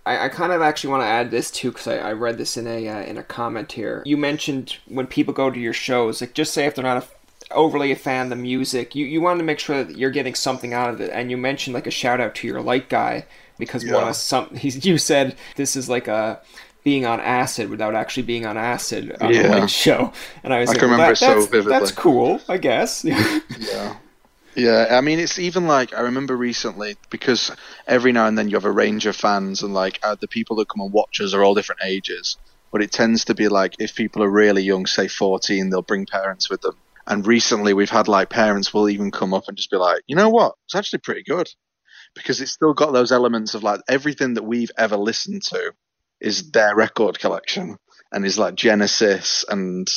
I, 0.07 0.25
I 0.25 0.29
kind 0.29 0.53
of 0.53 0.63
actually 0.63 0.91
want 0.91 1.03
to 1.03 1.07
add 1.07 1.31
this 1.31 1.51
too 1.51 1.71
because 1.71 1.87
I, 1.87 1.99
I 1.99 2.13
read 2.13 2.39
this 2.39 2.57
in 2.57 2.67
a 2.67 2.89
uh, 2.89 3.03
in 3.03 3.19
a 3.19 3.23
comment 3.23 3.73
here. 3.73 4.03
You 4.07 4.17
mentioned 4.17 4.79
when 4.87 5.07
people 5.07 5.35
go 5.35 5.51
to 5.51 5.61
your 5.61 5.75
shows, 5.75 6.21
like 6.21 6.33
just 6.35 6.55
say 6.55 6.65
if 6.65 6.75
they're 6.75 6.85
not 6.85 7.05
a, 7.05 7.55
overly 7.55 7.93
a 7.93 7.97
fan 7.97 8.25
of 8.25 8.31
the 8.31 8.37
music, 8.37 8.95
you 8.95 9.05
you 9.05 9.21
want 9.21 9.39
to 9.39 9.45
make 9.45 9.59
sure 9.59 9.85
that 9.85 9.97
you're 9.99 10.11
getting 10.11 10.35
something 10.35 10.73
out 10.73 10.91
of 10.91 11.01
it. 11.01 11.11
And 11.13 11.31
you 11.31 11.37
mentioned 11.37 11.75
like 11.75 11.87
a 11.87 11.91
shout 11.91 12.21
out 12.21 12.35
to 12.37 12.47
your 12.47 12.63
light 12.63 12.89
guy 12.89 13.27
because 13.59 13.85
one 13.85 14.09
of 14.09 14.17
some 14.17 14.49
he's 14.57 14.85
you 14.87 14.97
said 14.97 15.37
this 15.57 15.77
is 15.77 15.89
like 15.91 16.09
a 16.09 16.41
being 16.85 17.05
on 17.05 17.21
acid 17.21 17.69
without 17.69 17.95
actually 17.95 18.23
being 18.23 18.47
on 18.47 18.57
acid 18.57 19.15
on 19.21 19.35
Yeah. 19.35 19.49
light 19.57 19.69
show. 19.71 20.11
And 20.43 20.55
I 20.55 20.61
was 20.61 20.71
I 20.71 20.73
like, 20.73 20.81
can 20.81 20.89
well, 20.89 20.99
remember 20.99 21.15
that- 21.15 21.23
it 21.23 21.27
so 21.27 21.35
that's, 21.35 21.47
vividly. 21.47 21.71
That's 21.73 21.91
cool, 21.93 22.41
I 22.49 22.57
guess. 22.57 23.05
Yeah. 23.59 23.97
Yeah, 24.55 24.89
I 24.91 25.01
mean, 25.03 25.21
it's 25.21 25.39
even 25.39 25.67
like 25.67 25.95
I 25.95 26.01
remember 26.01 26.37
recently 26.37 26.97
because 27.11 27.51
every 27.87 28.13
now 28.13 28.27
and 28.27 28.37
then 28.37 28.49
you 28.49 28.57
have 28.57 28.65
a 28.65 28.73
range 28.73 29.07
of 29.07 29.17
fans, 29.17 29.63
and 29.63 29.73
like 29.73 30.01
uh, 30.03 30.17
the 30.21 30.29
people 30.29 30.57
that 30.57 30.69
come 30.69 30.81
and 30.83 30.93
watch 30.93 31.21
us 31.21 31.35
are 31.35 31.45
all 31.45 31.55
different 31.55 31.83
ages. 31.85 32.37
But 32.73 32.83
it 32.83 32.93
tends 32.93 33.25
to 33.27 33.35
be 33.35 33.49
like 33.49 33.77
if 33.79 33.95
people 33.95 34.23
are 34.23 34.31
really 34.31 34.63
young, 34.63 34.87
say 34.87 35.09
14, 35.09 35.71
they'll 35.71 35.83
bring 35.83 36.07
parents 36.07 36.51
with 36.51 36.61
them. 36.61 36.77
And 37.07 37.27
recently 37.27 37.73
we've 37.73 37.89
had 37.89 38.09
like 38.09 38.29
parents 38.29 38.75
will 38.75 38.91
even 38.91 39.11
come 39.11 39.33
up 39.33 39.45
and 39.49 39.57
just 39.57 39.71
be 39.71 39.79
like, 39.79 40.03
you 40.07 40.17
know 40.17 40.29
what, 40.29 40.55
it's 40.67 40.75
actually 40.75 40.99
pretty 40.99 41.23
good 41.23 41.49
because 42.15 42.41
it's 42.41 42.53
still 42.53 42.75
got 42.75 42.93
those 42.93 43.13
elements 43.13 43.55
of 43.55 43.63
like 43.63 43.81
everything 43.89 44.35
that 44.35 44.45
we've 44.45 44.71
ever 44.77 44.97
listened 44.97 45.43
to 45.45 45.73
is 46.21 46.51
their 46.51 46.75
record 46.75 47.19
collection 47.19 47.77
and 48.13 48.25
is 48.25 48.39
like 48.39 48.55
Genesis 48.55 49.45
and 49.49 49.89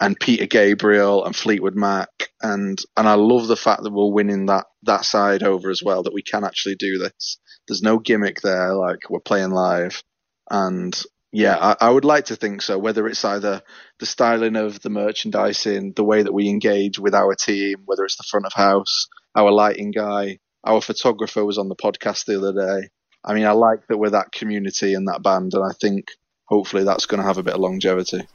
and 0.00 0.18
Peter 0.18 0.46
Gabriel 0.46 1.24
and 1.24 1.34
Fleetwood 1.34 1.74
Mac 1.74 2.08
and 2.42 2.78
and 2.96 3.08
I 3.08 3.14
love 3.14 3.48
the 3.48 3.56
fact 3.56 3.82
that 3.82 3.92
we're 3.92 4.12
winning 4.12 4.46
that 4.46 4.66
that 4.82 5.04
side 5.04 5.42
over 5.42 5.70
as 5.70 5.82
well 5.82 6.02
that 6.02 6.14
we 6.14 6.22
can 6.22 6.44
actually 6.44 6.76
do 6.76 6.98
this. 6.98 7.38
There's 7.66 7.82
no 7.82 7.98
gimmick 7.98 8.40
there, 8.42 8.74
like 8.74 9.10
we're 9.10 9.20
playing 9.20 9.50
live, 9.50 10.02
and 10.50 10.96
yeah, 11.32 11.56
I, 11.58 11.76
I 11.80 11.90
would 11.90 12.04
like 12.04 12.26
to 12.26 12.36
think 12.36 12.62
so. 12.62 12.78
Whether 12.78 13.06
it's 13.08 13.24
either 13.24 13.62
the 13.98 14.06
styling 14.06 14.56
of 14.56 14.80
the 14.80 14.90
merchandising, 14.90 15.94
the 15.94 16.04
way 16.04 16.22
that 16.22 16.32
we 16.32 16.48
engage 16.48 16.98
with 16.98 17.14
our 17.14 17.34
team, 17.34 17.78
whether 17.84 18.04
it's 18.04 18.16
the 18.16 18.24
front 18.30 18.46
of 18.46 18.52
house, 18.52 19.08
our 19.34 19.50
lighting 19.50 19.90
guy, 19.90 20.38
our 20.64 20.80
photographer 20.80 21.44
was 21.44 21.58
on 21.58 21.68
the 21.68 21.76
podcast 21.76 22.26
the 22.26 22.38
other 22.38 22.52
day. 22.52 22.88
I 23.24 23.34
mean, 23.34 23.44
I 23.44 23.52
like 23.52 23.86
that 23.88 23.98
we're 23.98 24.10
that 24.10 24.30
community 24.30 24.94
and 24.94 25.08
that 25.08 25.22
band, 25.22 25.54
and 25.54 25.64
I 25.64 25.74
think 25.80 26.06
hopefully 26.44 26.84
that's 26.84 27.06
going 27.06 27.20
to 27.20 27.26
have 27.26 27.38
a 27.38 27.42
bit 27.42 27.54
of 27.54 27.60
longevity. 27.60 28.26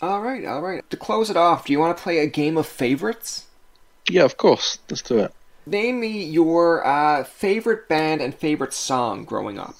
All 0.00 0.20
right, 0.20 0.44
all 0.44 0.60
right. 0.60 0.88
To 0.90 0.96
close 0.96 1.30
it 1.30 1.36
off, 1.36 1.66
do 1.66 1.72
you 1.72 1.78
want 1.78 1.96
to 1.96 2.02
play 2.02 2.18
a 2.18 2.26
game 2.26 2.56
of 2.56 2.66
favorites? 2.66 3.46
Yeah, 4.08 4.24
of 4.24 4.36
course. 4.36 4.78
Let's 4.88 5.02
do 5.02 5.18
it. 5.18 5.32
Name 5.66 6.00
me 6.00 6.24
your 6.24 6.86
uh, 6.86 7.24
favorite 7.24 7.88
band 7.88 8.20
and 8.20 8.34
favorite 8.34 8.72
song 8.72 9.24
growing 9.24 9.58
up. 9.58 9.74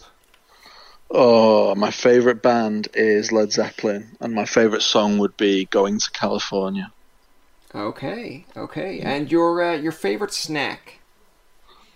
Oh, 1.11 1.75
my 1.77 1.93
favorite 1.93 2.43
band 2.43 2.89
is 2.95 3.31
Led 3.31 3.53
Zeppelin, 3.53 4.17
and 4.21 4.35
my 4.35 4.45
favorite 4.45 4.83
song 4.83 5.19
would 5.19 5.37
be 5.37 5.67
"Going 5.67 6.01
to 6.01 6.11
California." 6.11 6.91
Okay, 7.73 8.45
okay. 8.57 9.01
And 9.01 9.31
your 9.31 9.63
uh, 9.63 9.75
your 9.75 9.93
favorite 9.93 10.33
snack? 10.33 10.99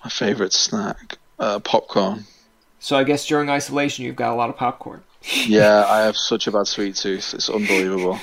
My 0.05 0.11
favorite 0.11 0.53
snack, 0.53 1.19
uh, 1.39 1.59
popcorn. 1.59 2.27
So 2.79 2.97
I 2.97 3.05
guess 3.05 3.27
during 3.27 3.51
isolation 3.51 4.05
you've 4.05 4.17
got 4.17 4.33
a 4.33 4.37
lot 4.37 4.51
of 4.51 4.57
popcorn. 4.57 5.03
Yeah, 5.23 5.85
I 5.87 6.03
have 6.03 6.17
such 6.17 6.47
a 6.47 6.53
bad 6.53 6.67
sweet 6.67 6.97
tooth; 6.97 7.35
it's 7.35 7.51
unbelievable. 7.51 8.19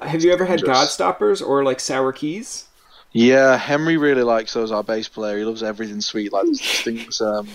Have 0.00 0.22
you 0.22 0.32
ever 0.32 0.46
had 0.46 0.60
Just- 0.60 0.98
Gobstoppers 0.98 1.46
or 1.46 1.62
like 1.64 1.80
sour 1.80 2.12
keys? 2.12 2.66
Yeah, 3.12 3.56
Henry 3.56 3.96
really 3.96 4.22
likes 4.22 4.54
those. 4.54 4.70
Our 4.72 4.84
bass 4.84 5.08
player, 5.08 5.38
he 5.38 5.44
loves 5.44 5.62
everything 5.62 6.00
sweet. 6.00 6.32
Like 6.32 6.46
these 6.46 6.80
things, 6.82 7.20
um, 7.20 7.48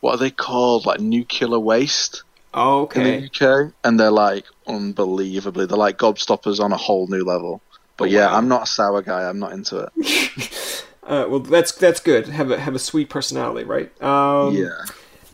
what 0.00 0.14
are 0.14 0.18
they 0.18 0.30
called? 0.30 0.86
Like 0.86 1.00
nuclear 1.00 1.58
waste 1.58 2.22
Oh, 2.54 2.78
in 2.78 2.82
okay. 3.02 3.20
the 3.20 3.26
UK, 3.66 3.72
and 3.84 4.00
they're 4.00 4.10
like 4.10 4.46
unbelievably. 4.66 5.66
They're 5.66 5.76
like 5.78 5.98
gobstoppers 5.98 6.58
on 6.60 6.72
a 6.72 6.76
whole 6.78 7.06
new 7.08 7.22
level. 7.24 7.60
But 7.98 8.04
Oh, 8.08 8.12
yeah, 8.12 8.26
wow. 8.26 8.38
I'm 8.38 8.48
not 8.48 8.62
a 8.62 8.66
sour 8.66 9.02
guy. 9.02 9.28
I'm 9.28 9.38
not 9.38 9.52
into 9.52 9.78
it. 9.96 10.84
Uh, 11.02 11.26
well, 11.28 11.40
that's 11.40 11.72
that's 11.72 11.98
good. 11.98 12.28
Have 12.28 12.52
a 12.52 12.60
have 12.60 12.74
a 12.76 12.78
sweet 12.78 13.08
personality, 13.10 13.64
right? 13.64 13.90
Um, 14.00 14.54
yeah. 14.54 14.84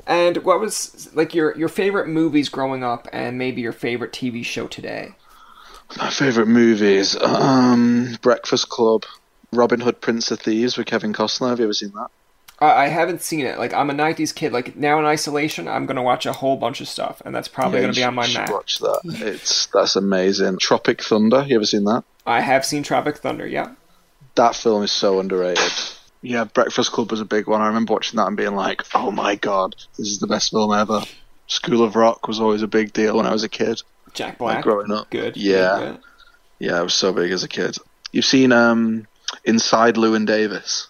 And 0.07 0.39
what 0.45 0.61
was 0.61 1.11
like 1.15 1.35
your 1.35 1.57
your 1.57 1.69
favorite 1.69 2.09
movies 2.09 2.49
growing 2.49 2.85
up, 2.85 3.09
and 3.13 3.39
maybe 3.39 3.61
your 3.61 3.73
favorite 3.73 4.13
TV 4.13 4.45
show 4.45 4.67
today? 4.67 5.17
My 5.99 6.11
favorite 6.11 6.47
movies, 6.49 7.17
um, 7.21 8.17
Breakfast 8.23 8.69
Club, 8.69 9.05
Robin 9.53 9.81
Hood, 9.81 10.01
Prince 10.01 10.31
of 10.31 10.41
Thieves 10.41 10.77
with 10.77 10.87
Kevin 10.87 11.13
Costner. 11.13 11.51
Have 11.51 11.59
you 11.59 11.65
ever 11.67 11.73
seen 11.75 11.93
that? 11.93 12.11
I 12.61 12.85
I 12.85 12.89
haven't 12.89 13.23
seen 13.23 13.47
it. 13.47 13.59
Like 13.59 13.73
I'm 13.75 13.91
a 13.91 13.95
'90s 13.95 14.35
kid. 14.35 14.53
Like 14.53 14.77
now 14.77 14.99
in 14.99 15.05
isolation, 15.05 15.69
I'm 15.69 15.87
gonna 15.87 16.03
watch 16.03 16.27
a 16.27 16.33
whole 16.33 16.57
bunch 16.57 16.81
of 16.81 16.89
stuff, 16.89 17.21
and 17.25 17.35
that's 17.35 17.49
probably 17.49 17.79
Yeah, 17.79 17.87
gonna 17.87 17.95
be 17.95 18.05
on 18.05 18.15
my 18.15 18.29
map. 18.33 18.51
Watch 18.51 18.79
that. 18.79 19.01
It's 19.05 19.67
that's 19.67 19.97
amazing. 19.97 20.59
Tropic 20.59 21.03
Thunder. 21.03 21.45
You 21.47 21.57
ever 21.57 21.67
seen 21.67 21.85
that? 21.85 22.05
I 22.27 22.41
have 22.41 22.65
seen 22.65 22.83
Tropic 22.83 23.19
Thunder. 23.19 23.47
Yeah. 23.47 23.75
That 24.35 24.55
film 24.55 24.83
is 24.83 24.93
so 24.93 25.19
underrated. 25.21 25.73
Yeah, 26.23 26.45
Breakfast 26.45 26.93
Club 26.93 27.11
was 27.11 27.21
a 27.21 27.25
big 27.25 27.47
one. 27.47 27.61
I 27.61 27.69
remember 27.69 27.93
watching 27.93 28.17
that 28.17 28.27
and 28.27 28.37
being 28.37 28.55
like, 28.57 28.83
"Oh 28.95 29.11
my 29.11 29.35
god, 29.37 29.77
this 29.97 30.09
is 30.09 30.19
the 30.19 30.27
best 30.27 30.51
film 30.51 30.73
ever." 30.73 31.03
School 31.47 31.85
of 31.85 31.95
Rock 31.95 32.27
was 32.27 32.41
always 32.41 32.63
a 32.63 32.67
big 32.69 32.93
deal 32.93 33.17
when 33.17 33.27
I 33.27 33.33
was 33.33 33.45
a 33.45 33.49
kid. 33.49 33.81
Jack 34.15 34.41
Like 34.41 34.55
Black. 34.57 34.65
growing 34.65 34.91
up. 34.91 35.11
Good. 35.11 35.37
Yeah. 35.37 35.79
good. 35.79 35.99
Yeah, 36.59 36.79
I 36.79 36.83
was 36.83 36.95
so 36.95 37.13
big 37.13 37.31
as 37.31 37.45
a 37.45 37.49
kid. 37.49 37.77
You've 38.13 38.25
seen 38.25 38.51
um, 38.51 39.07
Inside 39.45 39.95
Llewyn 39.97 40.27
Davis 40.27 40.89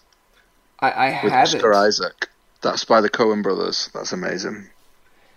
I, 0.79 0.91
I 0.91 1.23
with 1.23 1.33
haven't. 1.33 1.55
Oscar 1.57 1.73
Isaac. 1.73 2.29
That's 2.61 2.85
by 2.85 3.01
the 3.01 3.09
Coen 3.09 3.43
brothers. 3.43 3.89
That's 3.93 4.13
amazing. 4.13 4.69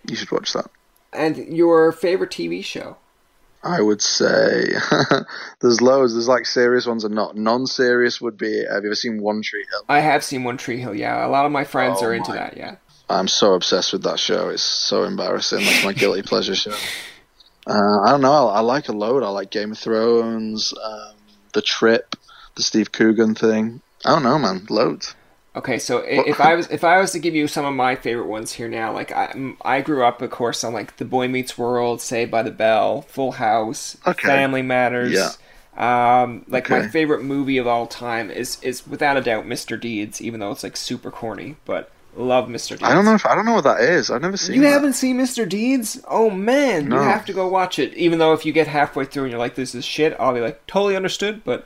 You 0.07 0.15
should 0.15 0.31
watch 0.31 0.53
that. 0.53 0.71
And 1.13 1.37
your 1.55 1.91
favorite 1.91 2.31
TV 2.31 2.63
show? 2.63 2.97
I 3.63 3.81
would 3.81 4.01
say 4.01 4.73
there's 5.61 5.81
loads. 5.81 6.13
There's 6.13 6.27
like 6.27 6.45
serious 6.45 6.87
ones 6.87 7.03
and 7.03 7.13
not. 7.13 7.35
Non-serious 7.35 8.19
would 8.19 8.37
be. 8.37 8.65
Have 8.65 8.83
you 8.83 8.89
ever 8.89 8.95
seen 8.95 9.21
One 9.21 9.41
Tree 9.41 9.65
Hill? 9.69 9.83
I 9.87 9.99
have 9.99 10.23
seen 10.23 10.43
One 10.43 10.57
Tree 10.57 10.79
Hill. 10.79 10.95
Yeah, 10.95 11.25
a 11.25 11.29
lot 11.29 11.45
of 11.45 11.51
my 11.51 11.63
friends 11.63 11.99
Oh 12.01 12.07
are 12.07 12.13
into 12.13 12.31
my 12.31 12.37
that. 12.37 12.57
Yeah. 12.57 12.75
I'm 13.09 13.27
so 13.27 13.53
obsessed 13.53 13.93
with 13.93 14.03
that 14.03 14.19
show. 14.19 14.49
It's 14.49 14.63
so 14.63 15.03
embarrassing. 15.03 15.59
That's 15.59 15.83
my 15.83 15.93
guilty 15.93 16.21
pleasure 16.21 16.55
show. 16.55 16.75
Uh, 17.67 18.01
I 18.01 18.11
don't 18.11 18.21
know. 18.21 18.47
I, 18.47 18.57
I 18.57 18.59
like 18.61 18.89
a 18.89 18.93
load. 18.93 19.21
I 19.21 19.29
like 19.29 19.51
Game 19.51 19.71
of 19.73 19.77
Thrones, 19.77 20.73
um, 20.83 21.13
The 21.53 21.61
Trip, 21.61 22.15
the 22.55 22.63
Steve 22.63 22.91
Coogan 22.91 23.35
thing. 23.35 23.81
I 24.05 24.09
don't 24.11 24.23
know, 24.23 24.39
man. 24.39 24.65
Loads. 24.69 25.13
Okay, 25.53 25.79
so 25.79 25.97
if 25.97 26.39
I 26.39 26.55
was 26.55 26.67
if 26.69 26.83
I 26.85 26.99
was 27.01 27.11
to 27.11 27.19
give 27.19 27.35
you 27.35 27.45
some 27.47 27.65
of 27.65 27.73
my 27.73 27.95
favorite 27.95 28.27
ones 28.27 28.53
here 28.53 28.69
now, 28.69 28.93
like 28.93 29.11
I 29.11 29.53
I 29.63 29.81
grew 29.81 30.05
up, 30.05 30.21
of 30.21 30.29
course, 30.31 30.63
on 30.63 30.71
like 30.73 30.95
The 30.95 31.03
Boy 31.05 31.27
Meets 31.27 31.57
World, 31.57 31.99
Saved 32.01 32.31
by 32.31 32.41
the 32.41 32.51
Bell, 32.51 33.01
Full 33.01 33.33
House, 33.33 33.97
Okay. 34.07 34.27
Family 34.27 34.61
Matters. 34.61 35.11
Yeah. 35.11 35.31
Um, 35.77 36.45
like 36.47 36.69
my 36.69 36.87
favorite 36.87 37.23
movie 37.23 37.57
of 37.57 37.67
all 37.67 37.87
time 37.87 38.29
is 38.31 38.57
is 38.61 38.85
without 38.87 39.17
a 39.17 39.21
doubt 39.21 39.45
Mr. 39.45 39.79
Deeds, 39.79 40.21
even 40.21 40.39
though 40.39 40.51
it's 40.51 40.63
like 40.63 40.77
super 40.77 41.11
corny, 41.11 41.55
but 41.65 41.91
love 42.15 42.47
Mr. 42.47 42.69
Deeds. 42.71 42.83
I 42.83 42.93
don't 42.93 43.03
know 43.05 43.15
if 43.15 43.25
I 43.25 43.35
don't 43.35 43.45
know 43.45 43.53
what 43.55 43.63
that 43.65 43.81
is. 43.81 44.09
I've 44.11 44.21
never 44.21 44.37
seen. 44.37 44.55
You 44.55 44.61
that. 44.61 44.69
haven't 44.69 44.93
seen 44.93 45.17
Mr. 45.17 45.47
Deeds? 45.47 46.01
Oh 46.09 46.29
man, 46.29 46.87
No. 46.89 46.97
you 46.97 47.01
have 47.03 47.25
to 47.25 47.33
go 47.33 47.47
watch 47.49 47.77
it. 47.79 47.93
Even 47.95 48.19
though 48.19 48.31
if 48.33 48.45
you 48.45 48.53
get 48.53 48.67
halfway 48.67 49.03
through 49.05 49.23
and 49.23 49.31
you're 49.31 49.39
like, 49.39 49.55
"This 49.55 49.73
is 49.75 49.83
shit," 49.83 50.15
I'll 50.19 50.33
be 50.33 50.39
like, 50.41 50.65
"Totally 50.67 50.95
understood," 50.95 51.43
but 51.43 51.65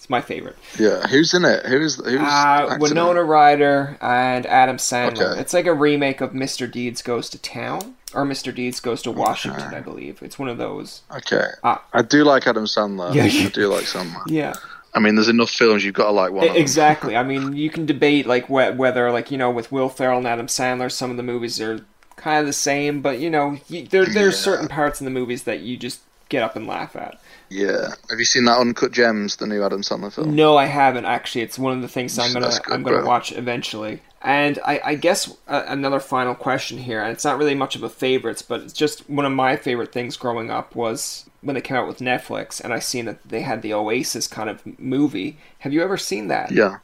it's 0.00 0.08
my 0.08 0.22
favorite. 0.22 0.56
Yeah. 0.78 1.06
Who's 1.08 1.34
in 1.34 1.44
it? 1.44 1.66
Who's 1.66 1.96
who's? 1.96 2.14
Uh, 2.20 2.22
acting 2.22 2.68
in 2.68 2.72
it? 2.76 2.80
Winona 2.80 3.22
Ryder 3.22 3.98
and 4.00 4.46
Adam 4.46 4.78
Sandler. 4.78 5.32
Okay. 5.32 5.40
It's 5.42 5.52
like 5.52 5.66
a 5.66 5.74
remake 5.74 6.22
of 6.22 6.30
Mr. 6.32 6.70
Deeds 6.70 7.02
Goes 7.02 7.28
to 7.28 7.38
Town 7.38 7.96
or 8.14 8.24
Mr. 8.24 8.54
Deeds 8.54 8.80
Goes 8.80 9.02
to 9.02 9.12
Washington, 9.12 9.74
I 9.74 9.80
believe. 9.80 10.22
It's 10.22 10.38
one 10.38 10.48
of 10.48 10.56
those. 10.56 11.02
Okay. 11.14 11.44
Ah. 11.62 11.84
I 11.92 12.00
do 12.00 12.24
like 12.24 12.46
Adam 12.46 12.64
Sandler. 12.64 13.14
Yeah. 13.14 13.24
I 13.24 13.48
do 13.50 13.68
like 13.68 13.84
Sandler. 13.84 14.22
Yeah, 14.26 14.54
I 14.94 15.00
mean, 15.00 15.16
there's 15.16 15.28
enough 15.28 15.50
films 15.50 15.84
you've 15.84 15.94
got 15.94 16.06
to 16.06 16.12
like 16.12 16.32
one. 16.32 16.44
of 16.48 16.54
them. 16.54 16.62
Exactly. 16.62 17.14
I 17.14 17.22
mean, 17.22 17.54
you 17.54 17.68
can 17.68 17.84
debate 17.84 18.24
like 18.26 18.46
wh- 18.46 18.74
whether 18.78 19.12
like 19.12 19.30
you 19.30 19.36
know 19.36 19.50
with 19.50 19.70
Will 19.70 19.90
Ferrell 19.90 20.16
and 20.16 20.26
Adam 20.26 20.46
Sandler, 20.46 20.90
some 20.90 21.10
of 21.10 21.18
the 21.18 21.22
movies 21.22 21.60
are 21.60 21.84
kind 22.16 22.40
of 22.40 22.46
the 22.46 22.54
same, 22.54 23.02
but 23.02 23.18
you 23.18 23.28
know 23.28 23.58
you, 23.68 23.86
there 23.86 24.06
there's 24.06 24.34
Yeah. 24.36 24.52
certain 24.52 24.68
parts 24.68 24.98
in 25.00 25.04
the 25.04 25.10
movies 25.10 25.42
that 25.44 25.60
you 25.60 25.76
just 25.76 26.00
get 26.30 26.42
up 26.42 26.56
and 26.56 26.66
laugh 26.66 26.96
at. 26.96 27.20
Yeah. 27.50 27.88
Have 28.08 28.18
you 28.18 28.24
seen 28.24 28.46
that 28.46 28.58
Uncut 28.58 28.92
Gems, 28.92 29.36
the 29.36 29.46
new 29.46 29.62
Adam 29.62 29.82
Sandler 29.82 30.12
film? 30.12 30.34
No, 30.34 30.56
I 30.56 30.64
haven't 30.66 31.04
actually. 31.04 31.42
It's 31.42 31.58
one 31.58 31.76
of 31.76 31.82
the 31.82 31.88
things 31.88 32.18
I'm 32.18 32.32
gonna 32.32 32.48
good, 32.48 32.72
I'm 32.72 32.82
gonna 32.82 32.98
bro. 32.98 33.06
watch 33.06 33.32
eventually. 33.32 34.00
And 34.22 34.58
I, 34.64 34.80
I 34.84 34.94
guess 34.96 35.34
uh, 35.48 35.64
another 35.66 35.98
final 35.98 36.34
question 36.34 36.76
here, 36.78 37.02
and 37.02 37.10
it's 37.10 37.24
not 37.24 37.38
really 37.38 37.54
much 37.54 37.74
of 37.74 37.82
a 37.82 37.88
favorites, 37.88 38.42
but 38.42 38.60
it's 38.60 38.72
just 38.74 39.08
one 39.08 39.24
of 39.24 39.32
my 39.32 39.56
favorite 39.56 39.92
things 39.92 40.16
growing 40.16 40.50
up 40.50 40.74
was 40.74 41.24
when 41.40 41.54
they 41.54 41.60
came 41.62 41.76
out 41.78 41.88
with 41.88 42.00
Netflix, 42.00 42.60
and 42.62 42.72
I 42.74 42.80
seen 42.80 43.06
that 43.06 43.22
they 43.26 43.40
had 43.40 43.62
the 43.62 43.72
Oasis 43.72 44.28
kind 44.28 44.50
of 44.50 44.60
movie. 44.78 45.38
Have 45.60 45.72
you 45.72 45.82
ever 45.82 45.96
seen 45.96 46.28
that? 46.28 46.50
Yeah. 46.52 46.78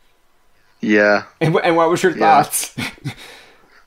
Yeah. 0.80 1.24
And, 1.40 1.54
and 1.62 1.76
what 1.76 1.90
was 1.90 2.02
your 2.02 2.12
Yeah. 2.16 2.42
thoughts? 2.42 2.74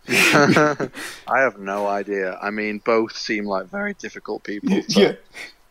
I 1.28 1.40
have 1.40 1.60
no 1.60 1.88
idea. 1.88 2.38
I 2.42 2.50
mean, 2.50 2.80
both 2.84 3.16
seem 3.16 3.46
like 3.46 3.68
very 3.68 3.94
difficult 3.94 4.44
people 4.44 4.82
to, 4.90 5.00
yeah. 5.02 5.14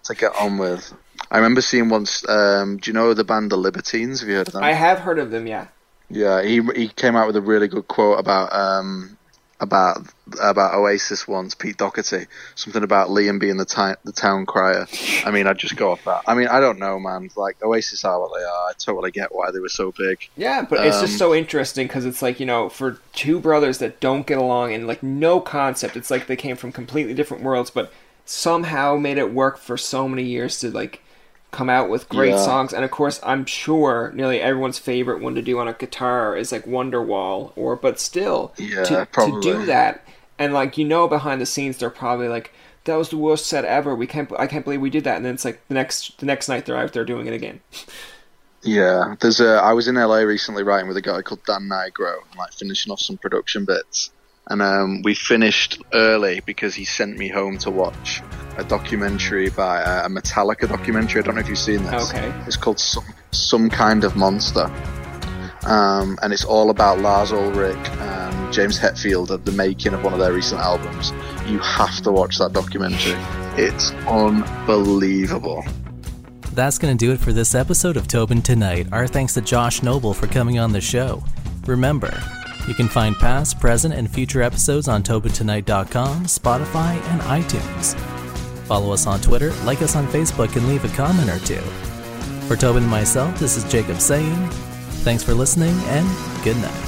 to 0.05 0.15
get 0.15 0.35
on 0.37 0.59
with. 0.59 0.93
I 1.31 1.37
remember 1.37 1.61
seeing 1.61 1.89
once. 1.89 2.27
Um, 2.29 2.79
do 2.79 2.91
you 2.91 2.95
know 2.95 3.15
the 3.15 3.25
band 3.25 3.51
The 3.51 3.57
Libertines? 3.57 4.21
Have 4.21 4.29
you 4.29 4.37
heard 4.37 4.49
of 4.49 4.55
them? 4.55 4.63
I 4.63 4.73
have 4.73 5.01
heard 5.01 5.19
of 5.19 5.31
them. 5.31 5.47
Yeah. 5.47 5.67
Yeah, 6.11 6.43
he 6.43 6.63
he 6.75 6.89
came 6.89 7.17
out 7.17 7.27
with 7.27 7.37
a 7.37 7.43
really 7.43 7.69
good 7.69 7.87
quote 7.87 8.19
about 8.19 8.53
um 8.53 9.18
about 9.61 9.99
about 10.41 10.75
Oasis 10.75 11.27
once. 11.27 11.55
Pete 11.55 11.77
Doherty, 11.77 12.27
something 12.55 12.83
about 12.83 13.09
Liam 13.09 13.41
being 13.41 13.57
the 13.57 13.97
the 14.05 14.13
town 14.13 14.47
crier. 14.47 14.87
I 15.25 15.31
mean, 15.31 15.47
I'd 15.47 15.59
just 15.59 15.77
go 15.77 15.93
off 15.93 16.05
that. 16.05 16.23
I 16.27 16.35
mean, 16.35 16.49
I 16.49 16.61
don't 16.61 16.79
know, 16.79 16.99
man. 16.99 17.31
Like 17.37 17.63
Oasis 17.63 18.05
are 18.05 18.21
what 18.21 18.31
they 18.39 18.45
are. 18.45 18.69
I 18.69 18.73
totally 18.79 19.11
get 19.11 19.35
why 19.35 19.51
they 19.51 19.59
were 19.61 19.69
so 19.69 19.93
big. 19.93 20.29
Yeah, 20.37 20.63
but 20.69 20.87
it's 20.87 21.01
just 21.01 21.15
Um, 21.15 21.19
so 21.19 21.35
interesting 21.35 21.87
because 21.87 22.05
it's 22.05 22.23
like 22.23 22.39
you 22.39 22.47
know, 22.47 22.69
for 22.69 22.99
two 23.15 23.41
brothers 23.41 23.79
that 23.79 24.01
don't 24.01 24.27
get 24.27 24.39
along 24.39 24.73
and 24.75 24.87
like 24.87 25.03
no 25.03 25.41
concept, 25.41 25.97
it's 25.97 26.11
like 26.11 26.27
they 26.27 26.37
came 26.37 26.57
from 26.57 26.71
completely 26.73 27.15
different 27.15 27.43
worlds, 27.43 27.71
but 27.71 27.93
somehow 28.25 28.97
made 28.97 29.19
it 29.19 29.33
work 29.33 29.59
for 29.59 29.77
so 29.77 30.07
many 30.07 30.23
years 30.23 30.59
to 30.61 30.71
like 30.71 31.03
come 31.51 31.71
out 31.71 31.89
with 31.89 32.09
great 32.09 32.31
Yeah. 32.31 32.45
songs. 32.45 32.73
And 32.73 32.85
of 32.85 32.91
course, 32.91 33.21
I'm 33.23 33.45
sure 33.47 34.13
nearly 34.15 34.41
everyone's 34.41 34.79
favorite 34.79 35.23
one 35.23 35.35
to 35.35 35.43
do 35.43 35.59
on 35.59 35.69
a 35.69 35.73
guitar 35.73 36.37
is 36.37 36.53
like 36.53 36.65
Wonderwall, 36.67 37.53
or 37.57 37.77
but 37.77 37.99
still 38.01 38.53
Yeah, 38.59 38.85
to, 38.85 39.09
to 39.13 39.41
do 39.41 39.65
that 39.67 40.07
and 40.39 40.53
like 40.53 40.79
you 40.79 40.85
know 40.85 41.09
behind 41.09 41.41
the 41.41 41.47
scenes 41.47 41.79
they're 41.79 41.91
probably 41.91 42.29
like. 42.29 42.53
That 42.85 42.97
was 42.97 43.11
the 43.11 43.19
worst 43.19 43.45
set 43.47 43.67
ever. 43.67 43.95
We 43.95 44.07
can't. 44.07 44.33
I 44.39 44.47
can't 44.47 44.65
believe 44.65 44.81
we 44.81 44.89
did 44.89 45.05
that. 45.05 45.17
And 45.17 45.25
then 45.25 45.35
it's 45.35 45.45
like 45.45 45.61
the 45.69 45.75
next 45.75 46.19
the 46.21 46.27
next 46.27 46.49
night 46.49 46.65
they're 46.65 46.77
out 46.77 46.95
there 46.95 47.05
doing 47.05 47.27
it 47.27 47.35
again. 47.35 47.61
Yeah, 48.63 49.15
there's 49.21 49.41
a. 49.41 49.57
I 49.57 49.73
was 49.73 49.89
in 49.89 49.95
LA 49.95 50.19
recently 50.19 50.63
writing 50.63 50.89
with 50.89 50.97
a 50.97 51.03
guy 51.03 51.23
called 51.23 51.45
Dan 51.45 51.69
Nigro, 51.71 52.17
like 52.37 52.53
finishing 52.53 52.93
off 52.93 53.01
some 53.01 53.17
production 53.19 53.65
bits, 53.65 54.11
and 54.49 54.63
um, 54.63 55.03
we 55.03 55.15
finished 55.15 55.81
early 55.93 56.41
because 56.41 56.75
he 56.75 56.85
sent 56.85 57.17
me 57.17 57.29
home 57.29 57.59
to 57.59 57.71
watch 57.71 58.23
a 58.57 58.65
documentary 58.65 59.51
by 59.51 59.83
uh, 59.83 60.07
a 60.07 60.09
Metallica 60.09 60.69
documentary. 60.69 61.21
I 61.21 61.25
don't 61.25 61.35
know 61.35 61.41
if 61.41 61.49
you've 61.49 61.59
seen 61.59 61.85
this. 61.85 62.11
Okay. 62.11 62.33
It's 62.47 62.57
called 62.57 62.81
Some 62.81 63.05
Some 63.31 63.71
Kind 63.71 64.05
of 64.05 64.17
Monster, 64.17 64.65
um, 65.67 66.19
and 66.23 66.33
it's 66.33 66.45
all 66.45 66.71
about 66.71 66.99
Lars 66.99 67.31
Ulrich 67.33 67.77
and 67.77 68.53
James 68.53 68.79
Hetfield 68.79 69.31
at 69.31 69.45
the 69.45 69.53
making 69.53 69.95
of 69.95 70.03
one 70.03 70.13
of 70.13 70.19
their 70.19 70.33
recent 70.33 70.61
albums. 70.61 71.13
You 71.47 71.59
have 71.59 72.01
to 72.03 72.13
watch 72.13 72.39
that 72.39 72.53
documentary. 72.53 73.17
It's 73.63 73.93
unbelievable. 74.07 75.65
That's 76.53 76.79
going 76.79 76.97
to 76.97 77.07
do 77.07 77.13
it 77.13 77.21
for 77.21 77.33
this 77.33 77.55
episode 77.55 77.97
of 77.97 78.09
Tobin 78.09 78.43
Tonight. 78.43 78.89
Our 78.91 79.07
thanks 79.07 79.35
to 79.35 79.41
Josh 79.41 79.83
Noble 79.83 80.13
for 80.13 80.27
coming 80.27 80.59
on 80.59 80.73
the 80.73 80.81
show. 80.81 81.23
Remember, 81.67 82.11
you 82.69 82.75
can 82.75 82.89
find 82.89 83.17
past, 83.17 83.59
present, 83.59 83.95
and 83.95 84.11
future 84.11 84.43
episodes 84.43 84.89
on 84.89 85.03
TobinTonight.com, 85.03 86.25
Spotify, 86.25 87.01
and 87.11 87.21
iTunes. 87.23 87.99
Follow 88.67 88.93
us 88.93 89.07
on 89.07 89.21
Twitter, 89.21 89.53
like 89.65 89.81
us 89.81 89.97
on 89.97 90.07
Facebook, 90.09 90.55
and 90.55 90.69
leave 90.69 90.85
a 90.85 90.95
comment 90.95 91.31
or 91.31 91.39
two. 91.47 91.63
For 92.47 92.57
Tobin 92.57 92.83
and 92.83 92.91
myself, 92.91 93.39
this 93.39 93.57
is 93.57 93.71
Jacob 93.73 93.99
saying, 93.99 94.37
thanks 95.03 95.23
for 95.23 95.33
listening 95.33 95.75
and 95.87 96.07
good 96.45 96.57
night. 96.59 96.88